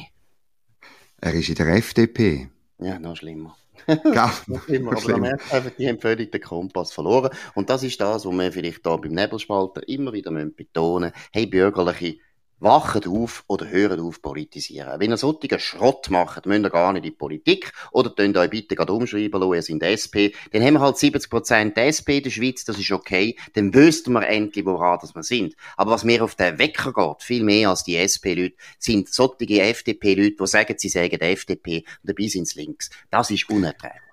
Er 1.17 1.33
ist 1.33 1.49
in 1.49 1.55
der 1.55 1.67
FDP. 1.75 2.49
Ja, 2.79 2.99
noch 2.99 3.15
schlimmer. 3.15 3.55
Ja, 3.87 4.33
noch 4.47 4.63
schlimmer. 4.63 4.93
Aber 4.93 5.11
man 5.11 5.21
merkt 5.21 5.53
einfach, 5.53 5.71
die 5.77 5.87
haben 5.87 5.99
völlig 5.99 6.31
den 6.31 6.41
Kompass 6.41 6.91
verloren. 6.91 7.29
Und 7.53 7.69
das 7.69 7.83
ist 7.83 8.01
das, 8.01 8.25
was 8.25 8.33
wir 8.33 8.51
vielleicht 8.51 8.85
da 8.85 8.97
beim 8.97 9.13
Nebelspalter 9.13 9.87
immer 9.87 10.13
wieder 10.13 10.31
betonen 10.31 11.11
müssen. 11.11 11.27
Hey, 11.31 11.45
Bürgerliche, 11.45 12.17
wacht 12.61 13.07
auf 13.07 13.43
oder 13.47 13.67
hört 13.69 13.99
auf 13.99 14.21
politisieren. 14.21 14.99
Wenn 14.99 15.11
ihr 15.11 15.17
solchen 15.17 15.59
Schrott 15.59 16.09
macht, 16.09 16.45
müsst 16.45 16.63
ihr 16.63 16.69
gar 16.69 16.93
nicht 16.93 17.03
in 17.03 17.11
die 17.11 17.17
Politik 17.17 17.73
oder 17.91 18.11
könnt 18.11 18.37
euch 18.37 18.49
bitte 18.49 18.75
gerade 18.75 18.93
umschreiben 18.93 19.41
lassen, 19.41 19.53
ihr 19.53 19.79
seid 19.79 19.81
SP. 19.81 20.15
Dann 20.51 20.63
haben 20.63 20.75
wir 20.75 20.81
halt 20.81 20.95
70% 20.95 21.75
SP 21.75 22.17
in 22.17 22.23
der 22.23 22.29
Schweiz, 22.29 22.63
das 22.63 22.77
ist 22.77 22.91
okay. 22.91 23.35
Dann 23.53 23.73
wüssten 23.73 24.13
wir 24.13 24.27
endlich, 24.27 24.65
woran 24.65 24.99
das 25.01 25.15
wir 25.15 25.23
sind. 25.23 25.55
Aber 25.75 25.91
was 25.91 26.03
mir 26.03 26.23
auf 26.23 26.35
den 26.35 26.59
Wecker 26.59 26.93
geht, 26.93 27.23
viel 27.23 27.43
mehr 27.43 27.69
als 27.69 27.83
die 27.83 27.97
SP-Leute, 27.97 28.55
sind 28.77 29.09
solche 29.09 29.61
FDP-Leute, 29.61 30.35
die 30.39 30.47
sagen, 30.47 30.75
sie 30.77 30.89
sagen 30.89 31.19
FDP 31.19 31.83
und 32.03 32.09
dabei 32.09 32.27
sind 32.27 32.47
sie 32.47 32.59
links. 32.59 32.91
Das 33.09 33.31
ist 33.31 33.49
unerträglich. 33.49 34.10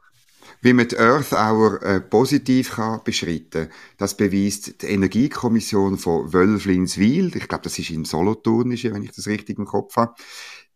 Wie 0.61 0.73
man 0.73 0.89
die 0.89 0.99
Earth 0.99 1.33
Hour 1.33 1.83
äh, 1.83 2.01
positiv 2.01 2.73
kann 2.73 3.01
beschreiten 3.05 3.69
das 3.97 4.17
beweist 4.17 4.83
die 4.83 4.87
Energiekommission 4.87 5.99
von 5.99 6.33
Wölflinswil. 6.33 7.37
Ich 7.37 7.49
glaube, 7.49 7.65
das 7.65 7.79
ist 7.79 7.91
im 7.91 8.05
Solothurnische, 8.05 8.93
wenn 8.93 9.03
ich 9.03 9.13
das 9.13 9.27
richtig 9.27 9.59
im 9.59 9.67
Kopf 9.67 9.97
habe. 9.97 10.15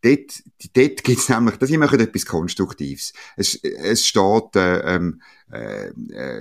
Dort, 0.02 0.42
dort 0.74 1.04
gibt's 1.04 1.28
nämlich, 1.28 1.56
das 1.56 1.70
machen 1.70 2.00
etwas 2.00 2.26
Konstruktives. 2.26 3.12
Es, 3.36 3.54
es 3.54 4.04
steht, 4.04 4.56
äh, 4.56 4.96
ähm, 4.96 5.22
äh, 5.52 5.92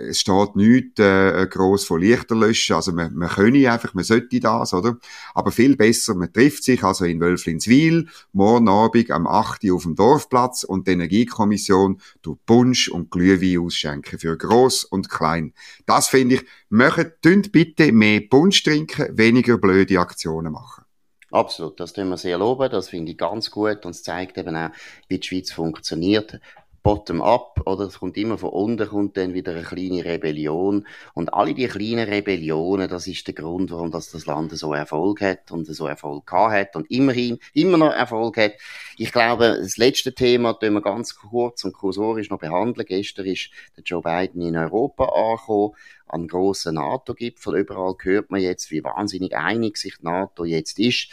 es 0.09 0.19
steht 0.19 0.55
nichts 0.55 0.99
äh, 0.99 1.45
gross 1.47 1.85
von 1.85 2.01
Lichter 2.01 2.35
löschen, 2.35 2.75
also 2.75 2.91
man, 2.91 3.13
man 3.13 3.29
könne 3.29 3.71
einfach, 3.71 3.93
man 3.93 4.03
sollte 4.03 4.39
das, 4.39 4.73
oder? 4.73 4.97
Aber 5.35 5.51
viel 5.51 5.75
besser, 5.75 6.15
man 6.15 6.33
trifft 6.33 6.63
sich 6.63 6.83
also 6.83 7.05
in 7.05 7.19
Wölflinswil, 7.19 8.07
morgen 8.33 8.67
Abend 8.67 9.11
am 9.11 9.27
8. 9.27 9.63
Uhr 9.65 9.75
auf 9.75 9.83
dem 9.83 9.95
Dorfplatz 9.95 10.63
und 10.63 10.87
die 10.87 10.93
Energiekommission 10.93 12.01
tut 12.23 12.43
Punsch 12.47 12.87
und 12.87 13.11
Glühwein 13.11 13.59
ausschenken 13.59 14.17
für 14.17 14.37
gross 14.37 14.83
und 14.83 15.07
klein. 15.07 15.53
Das 15.85 16.07
finde 16.07 16.35
ich, 16.35 16.45
machen, 16.69 17.11
bitte 17.21 17.91
mehr 17.91 18.21
Punsch 18.21 18.63
trinken, 18.63 19.15
weniger 19.15 19.59
blöde 19.59 19.99
Aktionen 19.99 20.53
machen. 20.53 20.83
Absolut, 21.31 21.79
das 21.79 21.93
tun 21.93 22.09
wir 22.09 22.17
sehr 22.17 22.38
loben, 22.38 22.69
das 22.69 22.89
finde 22.89 23.11
ich 23.13 23.17
ganz 23.17 23.51
gut 23.51 23.85
und 23.85 23.91
es 23.91 24.03
zeigt 24.03 24.38
eben 24.38 24.55
auch, 24.55 24.69
wie 25.07 25.17
die 25.17 25.25
Schweiz 25.27 25.51
funktioniert. 25.51 26.39
Bottom-up, 26.83 27.61
oder? 27.65 27.85
Es 27.85 28.00
kommt 28.00 28.17
immer 28.17 28.38
von 28.38 28.50
unten, 28.50 28.88
kommt 28.88 29.15
dann 29.15 29.33
wieder 29.33 29.51
eine 29.51 29.63
kleine 29.63 30.03
Rebellion. 30.03 30.88
Und 31.13 31.33
alle 31.33 31.53
die 31.53 31.67
kleinen 31.67 32.09
Rebellionen, 32.09 32.89
das 32.89 33.05
ist 33.05 33.27
der 33.27 33.35
Grund, 33.35 33.71
warum 33.71 33.91
das, 33.91 34.09
das 34.09 34.25
Land 34.25 34.57
so 34.57 34.73
Erfolg 34.73 35.21
hat 35.21 35.51
und 35.51 35.65
so 35.65 35.85
Erfolg 35.85 36.25
gehabt 36.25 36.53
hat 36.53 36.75
und 36.75 36.89
immerhin 36.89 37.38
immer 37.53 37.77
noch 37.77 37.93
Erfolg 37.93 38.38
hat. 38.38 38.53
Ich 38.97 39.11
glaube, 39.11 39.57
das 39.61 39.77
letzte 39.77 40.13
Thema, 40.13 40.53
das 40.53 40.71
wir 40.71 40.81
ganz 40.81 41.15
kurz 41.15 41.63
und 41.63 41.73
kursorisch 41.73 42.29
noch 42.29 42.39
behandeln. 42.39 42.88
Gestern 42.88 43.27
ist 43.27 43.51
der 43.77 43.83
Joe 43.83 44.01
Biden 44.01 44.41
in 44.41 44.57
Europa 44.57 45.05
angekommen 45.05 45.73
an 46.07 46.27
grossen 46.27 46.75
NATO-Gipfel. 46.75 47.57
Überall 47.59 47.95
hört 48.01 48.31
man 48.31 48.41
jetzt, 48.41 48.71
wie 48.71 48.83
wahnsinnig 48.83 49.35
einig 49.35 49.77
sich 49.77 49.97
die 49.97 50.05
NATO 50.05 50.45
jetzt 50.45 50.79
ist. 50.79 51.09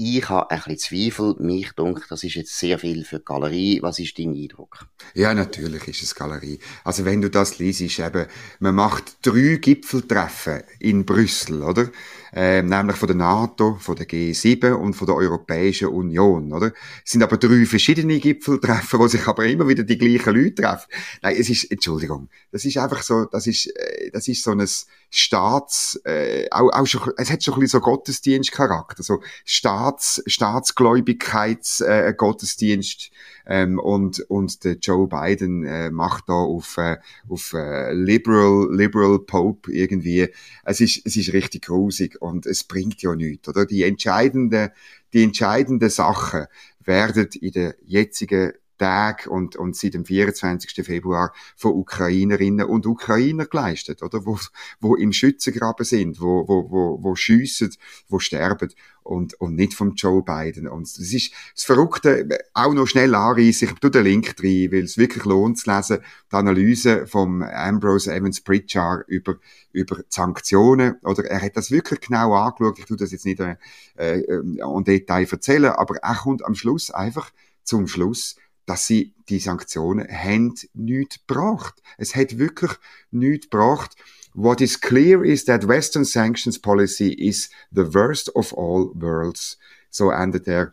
Ich 0.00 0.28
habe 0.28 0.48
ein 0.52 0.58
bisschen 0.58 0.78
Zweifel. 0.78 1.34
Mich 1.40 1.72
denke, 1.72 2.02
das 2.08 2.22
ist 2.22 2.36
jetzt 2.36 2.56
sehr 2.56 2.78
viel 2.78 3.04
für 3.04 3.18
die 3.18 3.24
Galerie. 3.24 3.82
Was 3.82 3.98
ist 3.98 4.16
dein 4.16 4.32
Eindruck? 4.32 4.86
Ja, 5.12 5.34
natürlich 5.34 5.88
ist 5.88 6.04
es 6.04 6.14
Galerie. 6.14 6.60
Also 6.84 7.04
wenn 7.04 7.20
du 7.20 7.28
das 7.28 7.58
liest, 7.58 7.98
eben, 7.98 8.26
man 8.60 8.76
macht 8.76 9.16
drei 9.22 9.56
Gipfeltreffen 9.60 10.62
in 10.78 11.04
Brüssel, 11.04 11.64
oder? 11.64 11.90
Äh, 12.32 12.62
nämlich 12.62 12.96
von 12.96 13.06
der 13.06 13.16
NATO, 13.16 13.76
von 13.80 13.96
der 13.96 14.06
G7 14.06 14.72
und 14.72 14.94
von 14.94 15.06
der 15.06 15.16
Europäischen 15.16 15.88
Union, 15.88 16.52
oder? 16.52 16.72
Es 17.04 17.12
sind 17.12 17.22
aber 17.22 17.36
drei 17.36 17.64
verschiedene 17.64 18.18
Gipfeltreffen, 18.18 18.98
wo 18.98 19.08
sich 19.08 19.26
aber 19.26 19.46
immer 19.46 19.68
wieder 19.68 19.84
die 19.84 19.98
gleichen 19.98 20.34
Leute 20.34 20.62
treffen. 20.62 20.88
Nein, 21.22 21.36
es 21.38 21.48
ist, 21.48 21.70
Entschuldigung, 21.70 22.28
das 22.52 22.64
ist 22.64 22.76
einfach 22.76 23.02
so, 23.02 23.24
das 23.24 23.46
ist, 23.46 23.66
äh, 23.76 24.10
das 24.12 24.28
ist 24.28 24.42
so 24.42 24.52
ein 24.52 24.66
Staats, 25.10 26.00
äh, 26.04 26.48
auch, 26.50 26.70
auch 26.70 26.86
schon, 26.86 27.12
es 27.16 27.30
hat 27.30 27.42
schon 27.42 27.54
ein 27.54 27.60
bisschen 27.60 27.80
so 27.80 27.84
Gottesdienstcharakter, 27.84 29.02
so 29.02 29.22
Staats, 29.44 30.22
Staatsgläubigkeits, 30.26 31.80
äh, 31.80 32.14
Gottesdienst, 32.16 33.10
ähm, 33.48 33.78
und, 33.78 34.20
und 34.28 34.62
der 34.62 34.74
Joe 34.74 35.08
Biden 35.08 35.64
äh, 35.64 35.90
macht 35.90 36.28
da 36.28 36.34
auf, 36.34 36.76
äh, 36.76 36.98
auf 37.28 37.54
äh, 37.54 37.92
Liberal, 37.94 38.68
Liberal 38.70 39.18
Pope 39.18 39.72
irgendwie. 39.72 40.28
Es 40.64 40.80
ist, 40.80 41.04
es 41.06 41.16
ist 41.16 41.32
richtig 41.32 41.64
grusig 41.64 42.20
und 42.20 42.44
es 42.46 42.64
bringt 42.64 43.00
ja 43.00 43.14
nichts, 43.16 43.48
oder? 43.48 43.64
Die 43.64 43.82
entscheidende, 43.82 44.72
die 45.14 45.24
entscheidende 45.24 45.88
Sache 45.88 46.48
werden 46.84 47.28
in 47.40 47.52
der 47.52 47.74
jetzigen 47.84 48.52
Tag 48.78 49.26
und, 49.26 49.56
und 49.56 49.76
seit 49.76 49.94
dem 49.94 50.04
24. 50.04 50.84
Februar 50.84 51.32
von 51.56 51.72
Ukrainerinnen 51.72 52.66
und 52.66 52.86
Ukrainer 52.86 53.46
geleistet, 53.46 54.02
oder? 54.02 54.24
Wo, 54.24 54.38
wo 54.80 54.94
im 54.94 55.12
Schützengraben 55.12 55.84
sind, 55.84 56.20
wo, 56.20 56.46
wo, 56.48 56.70
wo, 56.70 57.02
wo 57.02 57.14
schiessen, 57.14 57.74
wo 58.08 58.18
sterben 58.18 58.70
und, 59.08 59.34
und 59.40 59.54
nicht 59.54 59.74
vom 59.74 59.94
Joe 59.94 60.22
Biden. 60.22 60.68
Und 60.68 60.82
das 60.82 61.12
ist 61.12 61.32
das 61.54 61.64
Verrückte, 61.64 62.28
auch 62.52 62.74
noch 62.74 62.86
schnell 62.86 63.14
anreißen, 63.14 63.68
ich 63.68 63.74
tu 63.80 63.88
den 63.88 64.04
Link 64.04 64.34
rein, 64.42 64.68
weil 64.70 64.84
es 64.84 64.98
wirklich 64.98 65.24
lohnt 65.24 65.58
zu 65.58 65.70
lesen, 65.70 65.98
die 66.30 66.36
Analyse 66.36 67.06
vom 67.06 67.42
Ambrose 67.42 68.14
Evans 68.14 68.42
Pritchard 68.42 69.08
über, 69.08 69.36
über 69.72 69.98
Sanktionen, 70.08 70.96
oder 71.02 71.24
er 71.24 71.40
hat 71.40 71.56
das 71.56 71.70
wirklich 71.70 72.00
genau 72.00 72.34
angeschaut, 72.34 72.78
ich 72.78 72.84
tu 72.84 72.96
das 72.96 73.10
jetzt 73.12 73.24
nicht 73.24 73.40
äh, 73.40 73.56
äh, 73.96 74.22
en 74.60 74.84
Detail 74.84 75.26
erzählen, 75.30 75.72
aber 75.72 75.96
er 75.96 76.14
kommt 76.14 76.44
am 76.44 76.54
Schluss 76.54 76.90
einfach 76.90 77.30
zum 77.64 77.86
Schluss, 77.86 78.36
dass 78.68 78.86
sie 78.86 79.14
die 79.30 79.38
Sanktionen 79.38 80.06
haben 80.08 80.54
nichts 80.74 81.20
gebracht. 81.26 81.82
Es 81.96 82.14
hat 82.14 82.38
wirklich 82.38 82.72
nichts 83.10 83.48
gebracht. 83.48 83.96
What 84.34 84.60
is 84.60 84.80
clear 84.80 85.24
is 85.24 85.46
that 85.46 85.66
Western 85.66 86.04
sanctions 86.04 86.58
policy 86.58 87.12
is 87.12 87.50
the 87.70 87.94
worst 87.94 88.34
of 88.36 88.52
all 88.52 88.90
worlds. 88.94 89.58
So 89.90 90.10
endet 90.10 90.46
er 90.46 90.72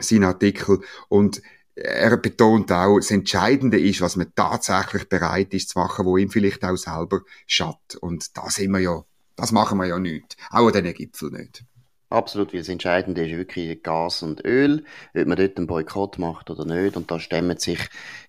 sein 0.00 0.24
Artikel. 0.24 0.80
Und 1.08 1.40
er 1.76 2.16
betont 2.16 2.72
auch, 2.72 2.98
das 2.98 3.12
Entscheidende 3.12 3.78
ist, 3.78 4.00
was 4.00 4.16
man 4.16 4.32
tatsächlich 4.34 5.08
bereit 5.08 5.54
ist 5.54 5.70
zu 5.70 5.78
machen, 5.78 6.06
wo 6.06 6.16
ihm 6.16 6.30
vielleicht 6.30 6.64
auch 6.64 6.76
selber 6.76 7.20
schadet. 7.46 7.94
Und 8.00 8.36
da 8.36 8.50
sind 8.50 8.72
wir 8.72 8.80
ja, 8.80 9.04
das 9.36 9.52
machen 9.52 9.78
wir 9.78 9.86
ja 9.86 9.98
nicht. 10.00 10.36
Auch 10.50 10.66
an 10.66 10.72
diesen 10.72 10.94
Gipfel 10.94 11.30
nicht. 11.30 11.64
Absolut, 12.10 12.54
weil 12.54 12.60
das 12.60 12.70
Entscheidende 12.70 13.26
ist 13.28 13.36
wirklich 13.36 13.82
Gas 13.82 14.22
und 14.22 14.42
Öl, 14.42 14.84
ob 15.14 15.26
man 15.26 15.36
dort 15.36 15.58
einen 15.58 15.66
Boykott 15.66 16.18
macht 16.18 16.48
oder 16.48 16.64
nicht. 16.64 16.96
Und 16.96 17.10
da 17.10 17.20
stemmen 17.20 17.58
sich 17.58 17.80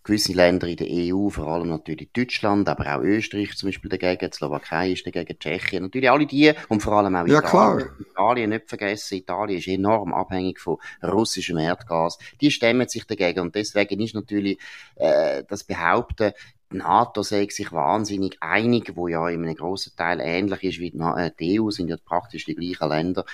gewisse 0.04 0.34
Länder 0.34 0.68
in 0.68 0.76
der 0.76 0.88
EU, 0.90 1.30
vor 1.30 1.48
allem 1.48 1.70
natürlich 1.70 2.12
Deutschland, 2.12 2.68
aber 2.68 2.94
auch 2.94 3.02
Österreich 3.02 3.56
zum 3.56 3.70
Beispiel 3.70 3.90
dagegen, 3.90 4.30
die 4.30 4.36
Slowakei 4.36 4.92
ist 4.92 5.08
dagegen, 5.08 5.40
Tschechien, 5.40 5.84
natürlich 5.84 6.12
alle 6.12 6.26
die 6.26 6.52
und 6.68 6.82
vor 6.82 6.94
allem 6.94 7.16
auch 7.16 7.26
ja, 7.26 7.40
Italien. 7.40 7.88
Klar. 7.88 8.00
Italien 8.12 8.50
nicht 8.50 8.68
vergessen, 8.68 9.18
Italien 9.20 9.60
ist 9.60 9.68
enorm 9.70 10.14
abhängig 10.14 10.60
von 10.60 10.76
russischem 11.02 11.58
Erdgas. 11.58 12.18
Die 12.42 12.52
stemmen 12.52 12.90
sich 12.90 13.06
dagegen 13.06 13.40
und 13.40 13.56
deswegen 13.56 14.02
ist 14.02 14.14
natürlich 14.14 14.60
äh, 14.96 15.44
das 15.48 15.64
Behaupten, 15.64 16.34
die 16.72 16.78
NATO 16.78 17.24
sei 17.24 17.48
sich 17.50 17.72
wahnsinnig 17.72 18.38
einig, 18.42 18.92
wo 18.96 19.08
ja 19.08 19.28
in 19.30 19.44
einem 19.44 19.56
grossen 19.56 19.94
Teil 19.96 20.20
ähnlich 20.22 20.64
ist 20.64 20.80
wie 20.80 20.92
die 20.92 21.60
EU, 21.60 21.72
sind 21.72 21.88
ja 21.88 21.96
praktisch 21.98 22.46
die 22.46 22.56
gleichen 22.56 22.90
Länder 22.90 23.26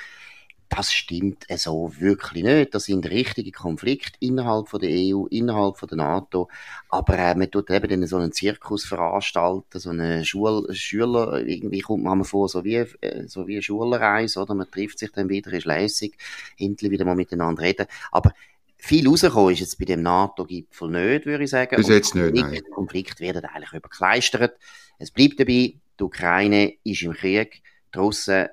das 0.70 0.92
stimmt 0.92 1.46
so 1.58 1.92
wirklich 2.00 2.44
nicht. 2.44 2.74
Das 2.74 2.86
sind 2.86 3.10
richtige 3.10 3.52
Konflikte 3.52 4.18
innerhalb 4.20 4.68
von 4.68 4.80
der 4.80 4.90
EU, 4.90 5.26
innerhalb 5.28 5.78
von 5.78 5.88
der 5.88 5.98
NATO. 5.98 6.50
Aber 6.90 7.18
äh, 7.18 7.36
man 7.36 7.52
tut 7.52 7.70
eben 7.70 7.88
dann 7.88 8.08
so 8.08 8.18
einen 8.18 8.32
Zirkus 8.32 8.86
veranstalten, 8.86 9.80
so 9.80 9.92
eine 9.92 10.26
Schul 10.26 10.68
Schüler, 10.74 11.46
irgendwie 11.46 11.82
kommt 11.82 12.04
man 12.04 12.24
vor, 12.24 12.50
so 12.50 12.64
wie, 12.64 12.76
äh, 12.76 13.28
so 13.28 13.48
wie 13.48 13.54
eine 13.54 13.62
Schulreise, 13.62 14.42
oder? 14.42 14.56
Man 14.56 14.70
trifft 14.70 15.00
sich 15.00 15.12
dann 15.12 15.30
wieder, 15.30 15.54
ist 15.54 15.66
lässig, 15.66 16.18
hinterher 16.56 16.92
wieder 16.92 17.06
mal 17.06 17.16
miteinander 17.16 17.62
reden. 17.62 17.86
Aber 18.12 18.34
viel 18.78 19.08
rausgekommen 19.08 19.54
ist 19.54 19.60
jetzt 19.60 19.80
bei 19.80 19.86
dem 19.86 20.02
NATO-Gipfel 20.02 20.90
nicht, 20.90 21.26
würde 21.26 21.44
ich 21.44 21.50
sagen. 21.50 21.76
Bis 21.76 21.88
jetzt 21.90 22.16
nicht, 22.16 22.36
nein. 22.36 22.52
Der 22.52 22.62
Konflikt 22.64 23.20
wird 23.20 23.44
eigentlich 23.44 23.74
überkleistert. 23.74 24.58
Es 25.00 25.12
bleibt 25.12 25.40
dabei, 25.40 25.76
die 26.00 26.04
Ukraine 26.04 26.74
ist 26.84 27.04
im 27.04 27.14
Krieg, 27.14 27.62
die 27.94 27.98
Russen 28.00 28.48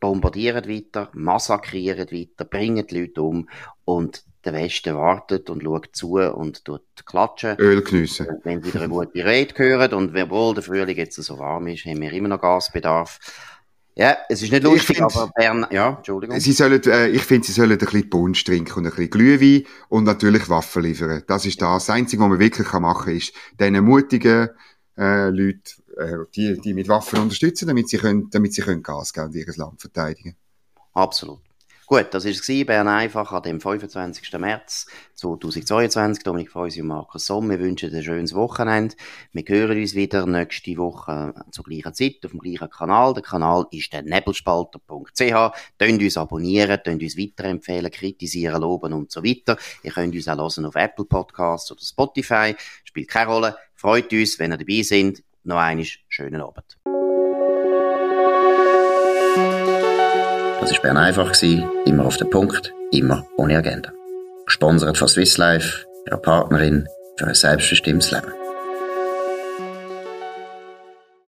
bombardieren 0.00 0.66
weiter, 0.68 1.10
massakrieren 1.12 2.10
weiter, 2.10 2.44
bringen 2.44 2.86
die 2.86 3.00
Leute 3.00 3.22
um 3.22 3.48
und 3.84 4.24
der 4.44 4.54
Westen 4.54 4.96
wartet 4.96 5.50
und 5.50 5.62
schaut 5.62 5.90
zu 5.92 6.14
und 6.14 6.64
tut 6.64 6.82
klatschen. 7.04 7.58
Öl 7.58 7.82
geniessen. 7.82 8.26
Wenn 8.42 8.64
wieder 8.64 8.80
eine 8.80 8.88
gute 8.88 9.24
Rede 9.24 9.54
hören 9.56 9.92
und 9.92 10.16
obwohl 10.16 10.54
der 10.54 10.62
Frühling 10.62 10.96
jetzt 10.96 11.22
so 11.22 11.38
warm 11.38 11.66
ist, 11.66 11.84
haben 11.84 12.00
wir 12.00 12.12
immer 12.12 12.28
noch 12.28 12.40
Gasbedarf. 12.40 13.18
Ja, 13.96 14.16
es 14.30 14.40
ist 14.40 14.50
nicht 14.50 14.62
lustig, 14.62 14.96
find, 14.96 15.02
aber 15.02 15.30
Bern, 15.34 15.66
ja, 15.70 15.96
Entschuldigung. 15.96 16.40
Sie 16.40 16.52
sollen, 16.52 16.82
äh, 16.84 17.08
ich 17.08 17.22
finde, 17.22 17.46
sie 17.46 17.52
sollen 17.52 17.72
ein 17.72 17.78
bisschen 17.78 18.08
Punsch 18.08 18.44
trinken 18.44 18.78
und 18.78 18.86
ein 18.86 18.90
bisschen 18.90 19.10
Glühwein 19.10 19.64
und 19.90 20.04
natürlich 20.04 20.48
Waffen 20.48 20.84
liefern. 20.84 21.22
Das 21.26 21.44
ist 21.44 21.60
das. 21.60 21.86
Das 21.86 21.94
Einzige, 21.94 22.22
was 22.22 22.30
man 22.30 22.38
wirklich 22.38 22.72
machen 22.72 23.04
kann, 23.04 23.16
ist, 23.16 23.34
diesen 23.58 23.84
mutigen 23.84 24.48
äh, 24.96 25.28
Leuten 25.28 25.82
äh, 26.00 26.26
die, 26.34 26.60
die 26.60 26.74
mit 26.74 26.88
Waffen 26.88 27.20
unterstützen, 27.20 27.68
damit 27.68 27.88
sie, 27.88 27.98
können, 27.98 28.28
damit 28.30 28.54
sie 28.54 28.62
können 28.62 28.82
Gas 28.82 29.12
geben 29.12 29.26
und 29.26 29.34
ihr 29.34 29.46
Land 29.56 29.80
verteidigen. 29.80 30.36
Absolut. 30.94 31.40
Gut, 31.90 32.06
das 32.12 32.24
war 32.24 32.30
es, 32.30 32.66
Bern 32.66 32.86
einfach 32.86 33.32
an 33.32 33.42
dem 33.42 33.60
25. 33.60 34.32
März 34.38 34.86
2022. 35.16 36.22
Dominik 36.22 36.52
Freusi 36.52 36.82
und 36.82 36.86
Markus 36.86 37.26
Somm, 37.26 37.50
wir 37.50 37.58
wünschen 37.58 37.92
ein 37.92 38.04
schönes 38.04 38.32
Wochenende. 38.32 38.94
Wir 39.32 39.42
hören 39.48 39.76
uns 39.76 39.96
wieder 39.96 40.24
nächste 40.24 40.76
Woche 40.76 41.34
zur 41.50 41.64
gleichen 41.64 41.92
Zeit 41.92 42.24
auf 42.24 42.30
dem 42.30 42.38
gleichen 42.38 42.70
Kanal. 42.70 43.12
Der 43.14 43.24
Kanal 43.24 43.66
ist 43.72 43.92
der 43.92 44.02
nebelspalter.ch. 44.02 45.52
Könnt 45.80 46.02
uns 46.02 46.16
abonnieren, 46.16 46.80
könnt 46.84 47.02
uns 47.02 47.18
weiterempfehlen, 47.18 47.90
kritisieren, 47.90 48.60
loben 48.60 48.92
und 48.92 49.10
so 49.10 49.24
weiter. 49.24 49.56
Ihr 49.82 49.90
könnt 49.90 50.14
uns 50.14 50.28
auch 50.28 50.36
hören 50.36 50.64
auf 50.64 50.76
Apple 50.76 51.06
Podcasts 51.06 51.72
oder 51.72 51.82
Spotify. 51.82 52.54
Spielt 52.84 53.08
keine 53.08 53.32
Rolle. 53.32 53.56
Freut 53.74 54.12
uns, 54.12 54.38
wenn 54.38 54.52
ihr 54.52 54.58
dabei 54.58 54.82
seid 54.82 55.24
noch 55.44 55.56
einmal 55.56 55.86
schönen 56.08 56.40
Abend. 56.40 56.78
Das 60.60 60.72
war 60.72 60.82
Bern 60.82 60.96
einfach, 60.96 61.34
immer 61.86 62.04
auf 62.04 62.16
den 62.16 62.30
Punkt, 62.30 62.72
immer 62.92 63.26
ohne 63.36 63.56
Agenda. 63.56 63.92
Gesponsert 64.46 64.98
von 64.98 65.08
Swiss 65.08 65.38
Life, 65.38 65.86
ihrer 66.06 66.18
Partnerin 66.18 66.86
für 67.16 67.26
ein 67.26 67.34
selbstbestimmtes 67.34 68.10
Leben. 68.10 68.32